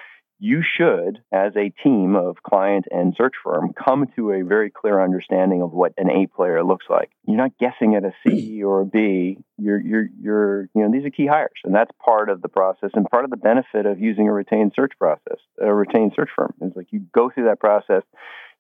you 0.43 0.63
should, 0.63 1.23
as 1.31 1.53
a 1.55 1.69
team 1.85 2.17
of 2.17 2.43
client 2.43 2.87
and 2.91 3.15
search 3.17 3.35
firm, 3.45 3.75
come 3.75 4.07
to 4.17 4.33
a 4.33 4.43
very 4.43 4.71
clear 4.71 5.03
understanding 5.03 5.61
of 5.61 5.71
what 5.73 5.93
an 5.99 6.11
A 6.11 6.27
player 6.27 6.65
looks 6.65 6.87
like. 6.89 7.11
You're 7.27 7.37
not 7.37 7.59
guessing 7.59 7.95
at 7.95 8.05
a 8.05 8.13
C 8.27 8.63
or 8.65 8.81
a 8.81 8.87
B. 8.87 9.37
You're, 9.59 9.79
you're, 9.79 10.07
you're, 10.19 10.63
you 10.75 10.83
know, 10.83 10.91
these 10.91 11.05
are 11.05 11.11
key 11.11 11.27
hires, 11.27 11.51
and 11.63 11.75
that's 11.75 11.91
part 12.03 12.31
of 12.31 12.41
the 12.41 12.49
process 12.49 12.91
and 12.95 13.09
part 13.11 13.25
of 13.25 13.31
the 13.31 13.37
benefit 13.37 13.85
of 13.85 14.01
using 14.01 14.29
a 14.29 14.33
retained 14.33 14.73
search 14.75 14.93
process, 14.99 15.37
a 15.61 15.73
retained 15.73 16.13
search 16.17 16.31
firm. 16.35 16.55
Is 16.63 16.73
like 16.75 16.89
you 16.91 17.03
go 17.15 17.31
through 17.31 17.45
that 17.45 17.61
process 17.61 18.03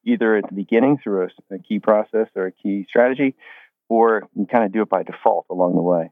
either 0.05 0.37
at 0.37 0.49
the 0.49 0.55
beginning 0.55 0.99
through 1.03 1.29
a, 1.51 1.55
a 1.55 1.59
key 1.59 1.79
process 1.79 2.29
or 2.37 2.47
a 2.47 2.53
key 2.53 2.85
strategy, 2.91 3.35
or 3.89 4.29
you 4.35 4.47
kind 4.47 4.65
of 4.65 4.73
do 4.73 4.83
it 4.83 4.91
by 4.91 5.03
default 5.03 5.47
along 5.51 5.77
the 5.77 5.83
way. 5.83 6.11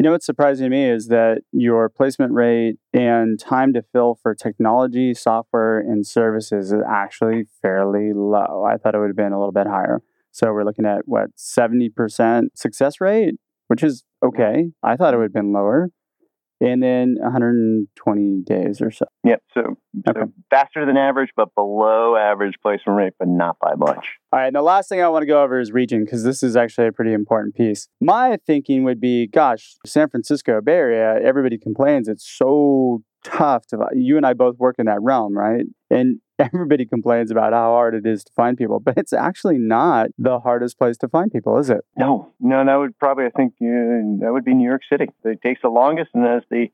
You 0.00 0.04
know 0.04 0.12
what's 0.12 0.24
surprising 0.24 0.64
to 0.64 0.70
me 0.70 0.88
is 0.88 1.08
that 1.08 1.42
your 1.52 1.90
placement 1.90 2.32
rate 2.32 2.76
and 2.94 3.38
time 3.38 3.74
to 3.74 3.82
fill 3.92 4.18
for 4.22 4.34
technology, 4.34 5.12
software, 5.12 5.78
and 5.78 6.06
services 6.06 6.72
is 6.72 6.80
actually 6.90 7.44
fairly 7.60 8.14
low. 8.14 8.64
I 8.66 8.78
thought 8.78 8.94
it 8.94 8.98
would 8.98 9.10
have 9.10 9.16
been 9.16 9.34
a 9.34 9.38
little 9.38 9.52
bit 9.52 9.66
higher. 9.66 10.00
So 10.30 10.54
we're 10.54 10.64
looking 10.64 10.86
at 10.86 11.02
what, 11.04 11.36
70% 11.36 12.44
success 12.54 12.98
rate, 12.98 13.34
which 13.66 13.82
is 13.82 14.04
okay. 14.22 14.70
I 14.82 14.96
thought 14.96 15.12
it 15.12 15.18
would 15.18 15.24
have 15.24 15.34
been 15.34 15.52
lower 15.52 15.90
and 16.60 16.82
then 16.82 17.16
120 17.20 18.42
days 18.42 18.80
or 18.80 18.90
so. 18.90 19.06
Yep. 19.24 19.42
So, 19.54 19.60
okay. 20.08 20.20
so, 20.20 20.32
faster 20.50 20.84
than 20.84 20.96
average, 20.96 21.30
but 21.34 21.54
below 21.54 22.16
average 22.16 22.54
placement 22.62 22.98
rate, 22.98 23.12
but 23.18 23.28
not 23.28 23.58
by 23.60 23.74
much. 23.74 24.06
All 24.32 24.38
right. 24.38 24.46
And 24.46 24.54
the 24.54 24.62
last 24.62 24.88
thing 24.88 25.02
I 25.02 25.08
want 25.08 25.22
to 25.22 25.26
go 25.26 25.42
over 25.42 25.58
is 25.58 25.72
region 25.72 26.04
because 26.04 26.22
this 26.22 26.42
is 26.42 26.56
actually 26.56 26.88
a 26.88 26.92
pretty 26.92 27.12
important 27.12 27.54
piece. 27.54 27.88
My 28.00 28.38
thinking 28.46 28.84
would 28.84 29.00
be, 29.00 29.26
gosh, 29.26 29.74
San 29.86 30.08
Francisco 30.08 30.60
Bay 30.60 30.72
Area, 30.72 31.20
everybody 31.22 31.58
complains 31.58 32.08
it's 32.08 32.28
so 32.28 33.02
tough 33.24 33.66
to. 33.68 33.86
You 33.94 34.16
and 34.16 34.26
I 34.26 34.32
both 34.32 34.58
work 34.58 34.76
in 34.78 34.86
that 34.86 35.02
realm, 35.02 35.36
right? 35.36 35.64
And 35.90 36.20
everybody 36.38 36.86
complains 36.86 37.30
about 37.30 37.52
how 37.52 37.72
hard 37.72 37.94
it 37.94 38.06
is 38.06 38.24
to 38.24 38.32
find 38.32 38.56
people, 38.56 38.80
but 38.80 38.94
it's 38.96 39.12
actually 39.12 39.58
not 39.58 40.08
the 40.18 40.40
hardest 40.40 40.78
place 40.78 40.96
to 40.98 41.08
find 41.08 41.30
people, 41.30 41.58
is 41.58 41.70
it? 41.70 41.84
No, 41.96 42.32
no, 42.40 42.64
that 42.64 42.74
would 42.76 42.98
probably, 42.98 43.26
I 43.26 43.30
think, 43.30 43.54
uh, 43.60 44.24
that 44.24 44.30
would 44.32 44.44
be 44.44 44.54
New 44.54 44.68
York 44.68 44.82
City. 44.90 45.06
It 45.24 45.42
takes 45.42 45.62
the 45.62 45.68
longest 45.68 46.10
and 46.14 46.24
that's 46.24 46.46
the 46.50 46.68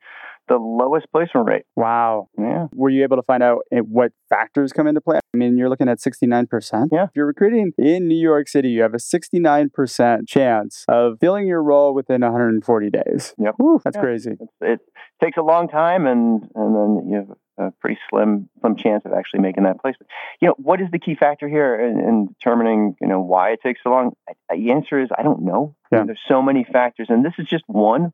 the 0.49 0.57
lowest 0.57 1.07
placement 1.13 1.47
rate. 1.47 1.65
Wow. 1.75 2.29
Yeah. 2.39 2.67
Were 2.75 2.91
you 2.91 3.03
able 3.03 3.17
to 3.17 3.23
find 3.23 3.43
out 3.43 3.61
eh, 3.73 3.81
what 3.81 4.13
factors 4.29 4.73
come 4.73 4.87
into 4.87 5.01
play? 5.01 5.19
I 5.35 5.37
mean, 5.37 5.57
you're 5.57 5.69
looking 5.69 5.89
at 5.89 5.99
69%. 5.99 6.89
Yeah. 6.93 7.05
If 7.05 7.11
you're 7.15 7.27
recruiting 7.27 7.73
in 7.79 8.09
New 8.09 8.21
York 8.21 8.49
City, 8.49 8.69
you 8.69 8.83
have 8.83 8.95
a 8.95 8.99
69% 8.99 10.29
chance 10.29 10.85
of 10.89 11.19
filling 11.21 11.47
your 11.47 11.63
role 11.63 11.95
within 11.95 12.23
140 12.23 12.91
days. 12.91 13.35
Yep. 13.39 13.55
Whew, 13.59 13.81
that's 13.85 13.97
yeah. 13.97 14.01
crazy. 14.01 14.37
It's, 14.41 14.53
it 14.61 14.81
takes 15.23 15.37
a 15.37 15.43
long 15.43 15.69
time, 15.69 16.07
and, 16.07 16.49
and 16.55 16.75
then 16.75 17.09
you 17.09 17.17
have 17.17 17.37
a 17.59 17.73
pretty 17.81 17.99
slim 18.11 18.49
slim 18.61 18.77
chance 18.77 19.03
of 19.05 19.13
actually 19.13 19.41
making 19.41 19.65
that 19.65 19.81
placement. 19.81 20.11
You 20.41 20.49
know, 20.49 20.55
what 20.59 20.81
is 20.81 20.89
the 20.93 20.99
key 20.99 21.15
factor 21.15 21.49
here 21.49 21.75
in, 21.81 21.99
in 21.99 22.27
determining 22.39 22.97
you 23.01 23.09
know 23.09 23.21
why 23.21 23.51
it 23.51 23.61
takes 23.63 23.81
so 23.83 23.91
long? 23.91 24.13
The 24.51 24.71
answer 24.71 25.01
is 25.01 25.09
I 25.17 25.23
don't 25.23 25.43
know. 25.43 25.75
Yeah. 25.91 26.05
There's 26.05 26.21
so 26.29 26.43
many 26.43 26.67
factors, 26.71 27.07
and 27.09 27.25
this 27.25 27.33
is 27.39 27.47
just 27.49 27.65
one, 27.67 28.13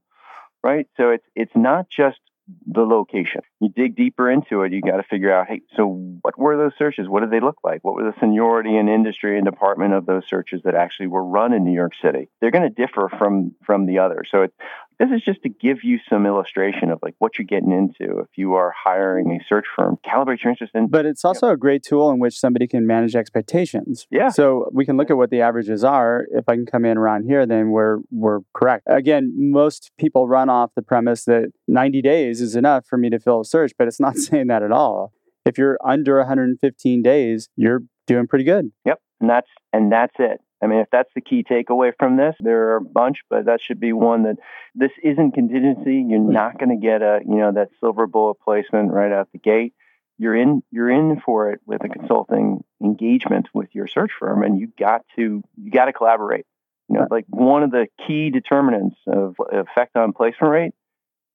right? 0.63 0.87
So 0.97 1.11
it's 1.11 1.27
it's 1.35 1.53
not 1.55 1.89
just 1.89 2.21
the 2.67 2.83
location. 2.83 3.43
You 3.63 3.69
dig 3.69 3.95
deeper 3.95 4.29
into 4.29 4.63
it, 4.63 4.73
you 4.73 4.81
got 4.81 4.97
to 4.97 5.05
figure 5.05 5.33
out, 5.33 5.47
hey, 5.49 5.61
so 5.77 5.87
what 6.23 6.37
were 6.37 6.57
those 6.57 6.73
searches? 6.77 7.09
What 7.09 7.21
did 7.21 7.31
they 7.31 7.39
look 7.39 7.59
like? 7.63 7.85
What 7.85 7.95
were 7.95 8.03
the 8.03 8.19
seniority 8.19 8.77
and 8.77 8.89
industry 8.89 9.37
and 9.39 9.45
department 9.45 9.95
of 9.95 10.05
those 10.05 10.25
searches 10.29 10.63
that 10.65 10.75
actually 10.75 11.07
were 11.07 11.25
run 11.25 11.53
in 11.53 11.65
New 11.65 11.73
York 11.73 11.93
City? 12.03 12.29
They're 12.41 12.51
going 12.51 12.69
to 12.69 12.75
differ 12.75 13.09
from 13.19 13.55
from 13.65 13.87
the 13.87 14.01
other. 14.01 14.25
So 14.29 14.43
it, 14.43 14.55
this 14.99 15.09
is 15.17 15.23
just 15.25 15.43
to 15.43 15.49
give 15.49 15.79
you 15.83 15.99
some 16.09 16.27
illustration 16.27 16.91
of 16.91 17.01
like 17.03 17.15
what 17.19 17.39
you're 17.39 17.47
getting 17.47 17.73
into 17.73 18.21
if 18.21 18.29
you 18.37 18.55
are 18.55 18.73
hiring 18.73 19.33
a 19.33 19.45
search 19.49 19.65
firm. 19.77 19.97
Calibrate 20.07 20.43
your 20.43 20.51
interest 20.51 20.75
in. 20.75 20.89
But 20.89 21.07
it's 21.07 21.25
also 21.25 21.49
a 21.49 21.57
great 21.57 21.83
tool 21.83 22.11
in 22.11 22.19
which 22.19 22.39
somebody 22.39 22.69
can 22.69 22.87
manage 22.87 23.17
expectations. 23.17 24.07
Yeah. 24.11 24.29
So 24.29 24.69
we 24.73 24.85
can 24.85 24.97
look 24.97 25.11
at 25.11 25.17
what 25.17 25.31
the 25.31 25.41
averages 25.41 25.83
are. 25.83 26.27
If 26.31 26.49
I 26.49 26.55
can 26.55 26.67
come 26.67 26.85
in 26.85 26.97
around 26.99 27.25
here, 27.25 27.47
then 27.47 27.71
we're 27.71 27.99
we're 28.11 28.41
correct. 28.55 28.85
Again, 28.87 29.33
most 29.37 29.91
people 29.99 30.29
run 30.29 30.49
off 30.49 30.71
the 30.77 30.83
premise 30.83 31.25
that 31.25 31.51
90 31.67 32.03
days 32.03 32.41
is 32.41 32.55
enough 32.55 32.87
for 32.87 32.97
me 32.97 33.11
to 33.11 33.19
fill 33.19 33.41
a 33.41 33.45
search, 33.53 33.73
but 33.79 33.87
it's 33.87 34.01
not 34.01 34.17
saying 34.27 34.49
that 34.49 34.63
at 34.63 34.73
all. 34.73 35.13
If 35.45 35.59
you're 35.59 35.79
under 35.85 36.19
115 36.19 37.03
days, 37.03 37.49
you're 37.57 37.83
doing 38.07 38.27
pretty 38.27 38.45
good. 38.45 38.73
Yep. 38.85 39.01
And 39.21 39.31
that's 39.31 39.49
and 39.73 39.93
that's 39.93 40.15
it. 40.19 40.41
I 40.63 40.69
mean, 40.69 40.79
if 40.79 40.89
that's 40.93 41.11
the 41.15 41.21
key 41.21 41.43
takeaway 41.43 41.93
from 41.99 42.17
this, 42.17 42.37
there 42.39 42.69
are 42.69 42.77
a 42.77 42.81
bunch, 42.81 43.19
but 43.29 43.47
that 43.47 43.61
should 43.61 43.81
be 43.81 43.93
one 43.93 44.23
that 44.23 44.37
this 44.77 44.93
isn't 45.03 45.33
contingency. 45.33 46.05
You're 46.09 46.21
mm. 46.21 46.31
not 46.31 46.57
going 46.57 46.69
to 46.69 46.77
get 46.77 47.03
a, 47.03 47.21
you 47.29 47.37
know, 47.37 47.53
that 47.53 47.71
silver 47.81 48.07
bullet 48.07 48.37
placement 48.45 48.93
right 48.93 49.11
out 49.11 49.29
the 49.33 49.39
gate. 49.39 49.75
You're 50.19 50.37
in, 50.37 50.63
you're 50.71 50.91
in 50.91 51.21
for 51.21 51.51
it 51.51 51.61
with 51.67 51.85
a 51.85 51.89
consulting 51.89 52.63
engagement 52.81 53.49
with 53.53 53.71
your 53.75 53.89
search 53.89 54.13
firm, 54.21 54.45
and 54.45 54.61
you 54.61 54.69
got 54.79 55.05
to, 55.17 55.43
you 55.61 55.71
got 55.73 55.87
to 55.87 55.93
collaborate. 55.93 56.47
You 56.89 56.99
know, 56.99 57.07
like 57.11 57.25
one 57.29 57.65
of 57.65 57.73
the 57.73 57.89
key 58.07 58.31
determinants 58.31 58.97
of 59.07 59.35
effect 59.51 59.97
on 59.97 60.13
placement 60.13 60.53
rate 60.53 60.73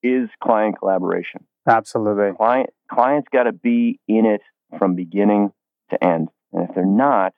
is 0.03 0.29
client 0.41 0.77
collaboration. 0.79 1.45
Absolutely. 1.67 2.31
Client 2.37 2.69
clients 2.91 3.27
got 3.31 3.43
to 3.43 3.51
be 3.53 3.99
in 4.07 4.25
it 4.25 4.41
from 4.77 4.95
beginning 4.95 5.51
to 5.91 6.03
end, 6.03 6.29
and 6.53 6.69
if 6.69 6.75
they're 6.75 6.85
not, 6.85 7.33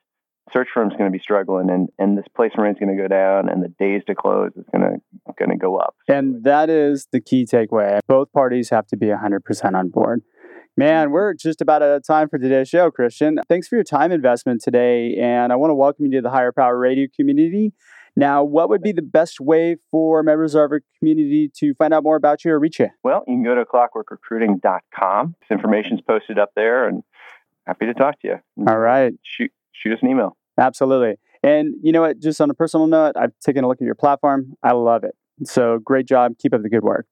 search 0.54 0.68
firm's 0.74 0.94
going 0.94 1.12
to 1.12 1.16
be 1.16 1.22
struggling 1.22 1.70
and, 1.70 1.90
and 1.98 2.18
this 2.18 2.26
placement 2.36 2.62
rate's 2.62 2.80
going 2.80 2.96
to 2.96 3.02
go 3.02 3.08
down 3.08 3.50
and 3.50 3.64
the 3.64 3.74
days 3.80 4.02
to 4.08 4.16
close 4.16 4.52
is 4.56 4.66
going 4.72 4.84
to 4.84 5.34
going 5.38 5.52
to 5.52 5.58
go 5.58 5.78
up. 5.78 5.96
And 6.08 6.44
that 6.44 6.70
is 6.70 7.08
the 7.12 7.22
key 7.22 7.46
takeaway. 7.46 8.00
Both 8.08 8.32
parties 8.32 8.70
have 8.70 8.88
to 8.88 8.98
be 8.98 9.08
100% 9.08 9.76
on 9.76 9.90
board. 9.90 10.22
Man, 10.78 11.12
we're 11.12 11.34
just 11.34 11.62
about 11.62 11.82
out 11.82 11.90
of 11.90 12.04
time 12.06 12.30
for 12.30 12.38
today's 12.38 12.70
show, 12.70 12.90
Christian. 12.90 13.40
Thanks 13.50 13.68
for 13.68 13.76
your 13.76 13.84
time 13.84 14.12
investment 14.12 14.62
today. 14.62 15.18
And 15.22 15.52
I 15.52 15.56
want 15.56 15.72
to 15.72 15.76
welcome 15.76 16.06
you 16.06 16.12
to 16.14 16.22
the 16.22 16.30
Hire 16.30 16.54
Power 16.54 16.78
Radio 16.78 17.08
community. 17.14 17.74
Now, 18.16 18.44
what 18.44 18.70
would 18.70 18.82
be 18.82 18.92
the 18.92 19.02
best 19.02 19.40
way 19.40 19.78
for 19.92 20.24
members 20.24 20.56
of 20.56 20.72
our 20.72 20.82
community 20.98 21.52
to 21.58 21.74
find 21.76 21.94
out 21.94 22.04
more 22.04 22.16
about 22.16 22.44
you 22.44 22.52
or 22.52 22.60
reach 22.60 22.80
you? 22.80 22.90
Well, 23.04 23.24
you 23.28 23.36
can 23.36 23.44
go 23.44 23.56
to 23.56 23.66
clockworkrecruiting.com. 23.66 25.36
This 25.40 25.52
information's 25.52 26.02
posted 26.02 26.40
up 26.40 26.52
there 26.56 26.88
and 26.88 27.04
happy 27.66 27.86
to 27.86 27.94
talk 27.94 28.20
to 28.22 28.28
you. 28.28 28.66
All 28.68 28.78
right. 28.78 29.14
Shoot, 29.24 29.52
shoot 29.74 29.94
us 29.94 30.00
an 30.02 30.10
email. 30.10 30.36
Absolutely. 30.58 31.16
And 31.44 31.76
you 31.82 31.92
know 31.92 32.02
what? 32.02 32.20
Just 32.20 32.42
on 32.42 32.50
a 32.50 32.54
personal 32.54 32.88
note, 32.88 33.16
I've 33.16 33.38
taken 33.40 33.64
a 33.64 33.68
look 33.68 33.82
at 33.82 33.86
your 33.86 33.96
platform. 33.96 34.54
I 34.62 34.74
love 34.74 35.04
it. 35.04 35.16
So 35.46 35.80
great 35.80 36.06
job. 36.06 36.34
Keep 36.38 36.54
up 36.54 36.62
the 36.64 36.70
good 36.70 36.84
work. 36.84 37.06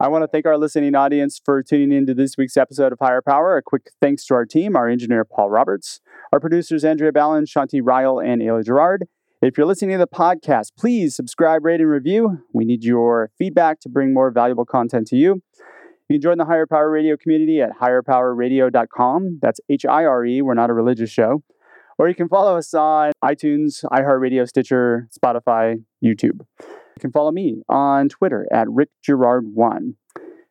I 0.00 0.06
want 0.06 0.22
to 0.22 0.28
thank 0.28 0.46
our 0.46 0.56
listening 0.56 0.94
audience 0.94 1.40
for 1.44 1.60
tuning 1.60 1.90
into 1.90 2.14
this 2.14 2.36
week's 2.38 2.56
episode 2.56 2.92
of 2.92 3.00
Hire 3.00 3.20
Power. 3.20 3.56
A 3.56 3.62
quick 3.62 3.90
thanks 4.00 4.24
to 4.26 4.34
our 4.34 4.46
team, 4.46 4.76
our 4.76 4.88
engineer 4.88 5.24
Paul 5.24 5.50
Roberts, 5.50 6.00
our 6.32 6.38
producers 6.38 6.84
Andrea 6.84 7.10
Ballin, 7.10 7.46
Shanti 7.46 7.80
Ryle, 7.82 8.20
and 8.20 8.40
Ayla 8.40 8.64
Girard. 8.64 9.08
If 9.40 9.56
you're 9.56 9.68
listening 9.68 9.92
to 9.92 9.98
the 9.98 10.08
podcast, 10.08 10.72
please 10.76 11.14
subscribe, 11.14 11.64
rate, 11.64 11.80
and 11.80 11.88
review. 11.88 12.42
We 12.52 12.64
need 12.64 12.82
your 12.82 13.30
feedback 13.38 13.78
to 13.80 13.88
bring 13.88 14.12
more 14.12 14.32
valuable 14.32 14.64
content 14.64 15.06
to 15.08 15.16
you. 15.16 15.42
You 16.08 16.14
can 16.14 16.20
join 16.20 16.38
the 16.38 16.44
Hire 16.44 16.66
Power 16.66 16.90
Radio 16.90 17.16
community 17.16 17.60
at 17.60 17.78
hirepowerradio.com. 17.80 19.38
That's 19.40 19.60
H 19.68 19.86
I 19.86 20.04
R 20.04 20.26
E. 20.26 20.42
We're 20.42 20.54
not 20.54 20.70
a 20.70 20.72
religious 20.72 21.10
show. 21.10 21.44
Or 21.98 22.08
you 22.08 22.16
can 22.16 22.28
follow 22.28 22.56
us 22.56 22.74
on 22.74 23.12
iTunes, 23.24 23.84
iHeartRadio, 23.84 24.48
Stitcher, 24.48 25.08
Spotify, 25.16 25.84
YouTube. 26.04 26.40
You 26.60 27.00
can 27.00 27.12
follow 27.12 27.30
me 27.30 27.62
on 27.68 28.08
Twitter 28.08 28.44
at 28.52 28.68
Rick 28.68 28.88
Girard1. 29.08 29.94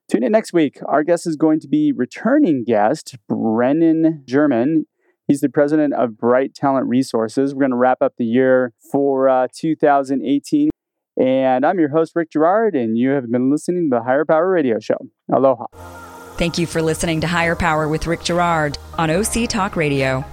Tune 0.10 0.23
in 0.23 0.32
next 0.32 0.54
week. 0.54 0.80
Our 0.86 1.04
guest 1.04 1.28
is 1.28 1.36
going 1.36 1.60
to 1.60 1.67
be 1.67 1.91
returning 1.91 2.63
guest, 2.63 3.17
Brennan 3.28 4.23
German. 4.26 4.86
He's 5.28 5.42
the 5.42 5.50
president 5.50 5.94
of 5.94 6.18
Bright 6.18 6.56
Talent 6.56 6.88
Resources. 6.88 7.54
We're 7.54 7.60
going 7.60 7.72
to 7.72 7.78
wrap 7.78 8.02
up 8.02 8.13
the 8.18 8.26
year 8.26 8.74
for 8.92 9.28
uh, 9.28 9.48
2018. 9.54 10.70
And 11.20 11.66
I'm 11.66 11.80
your 11.80 11.90
host, 11.90 12.13
Rick 12.16 12.32
Girard, 12.32 12.76
and 12.76 12.98
you 12.98 13.10
have 13.10 13.30
been 13.30 13.52
listening 13.52 13.90
to 13.90 13.98
the 13.98 14.04
Hire 14.04 14.24
Power 14.24 14.50
Radio 14.50 14.80
Show. 14.80 14.98
Aloha. 15.34 15.66
Thank 16.38 16.58
you 16.58 16.66
for 16.66 16.82
listening 16.82 17.20
to 17.22 17.28
Hire 17.28 17.56
Power 17.56 17.90
with 17.90 18.08
Rick 18.08 18.24
Girard 18.24 18.78
on 18.98 19.10
OC 19.10 19.50
Talk 19.50 19.76
Radio. 19.76 20.24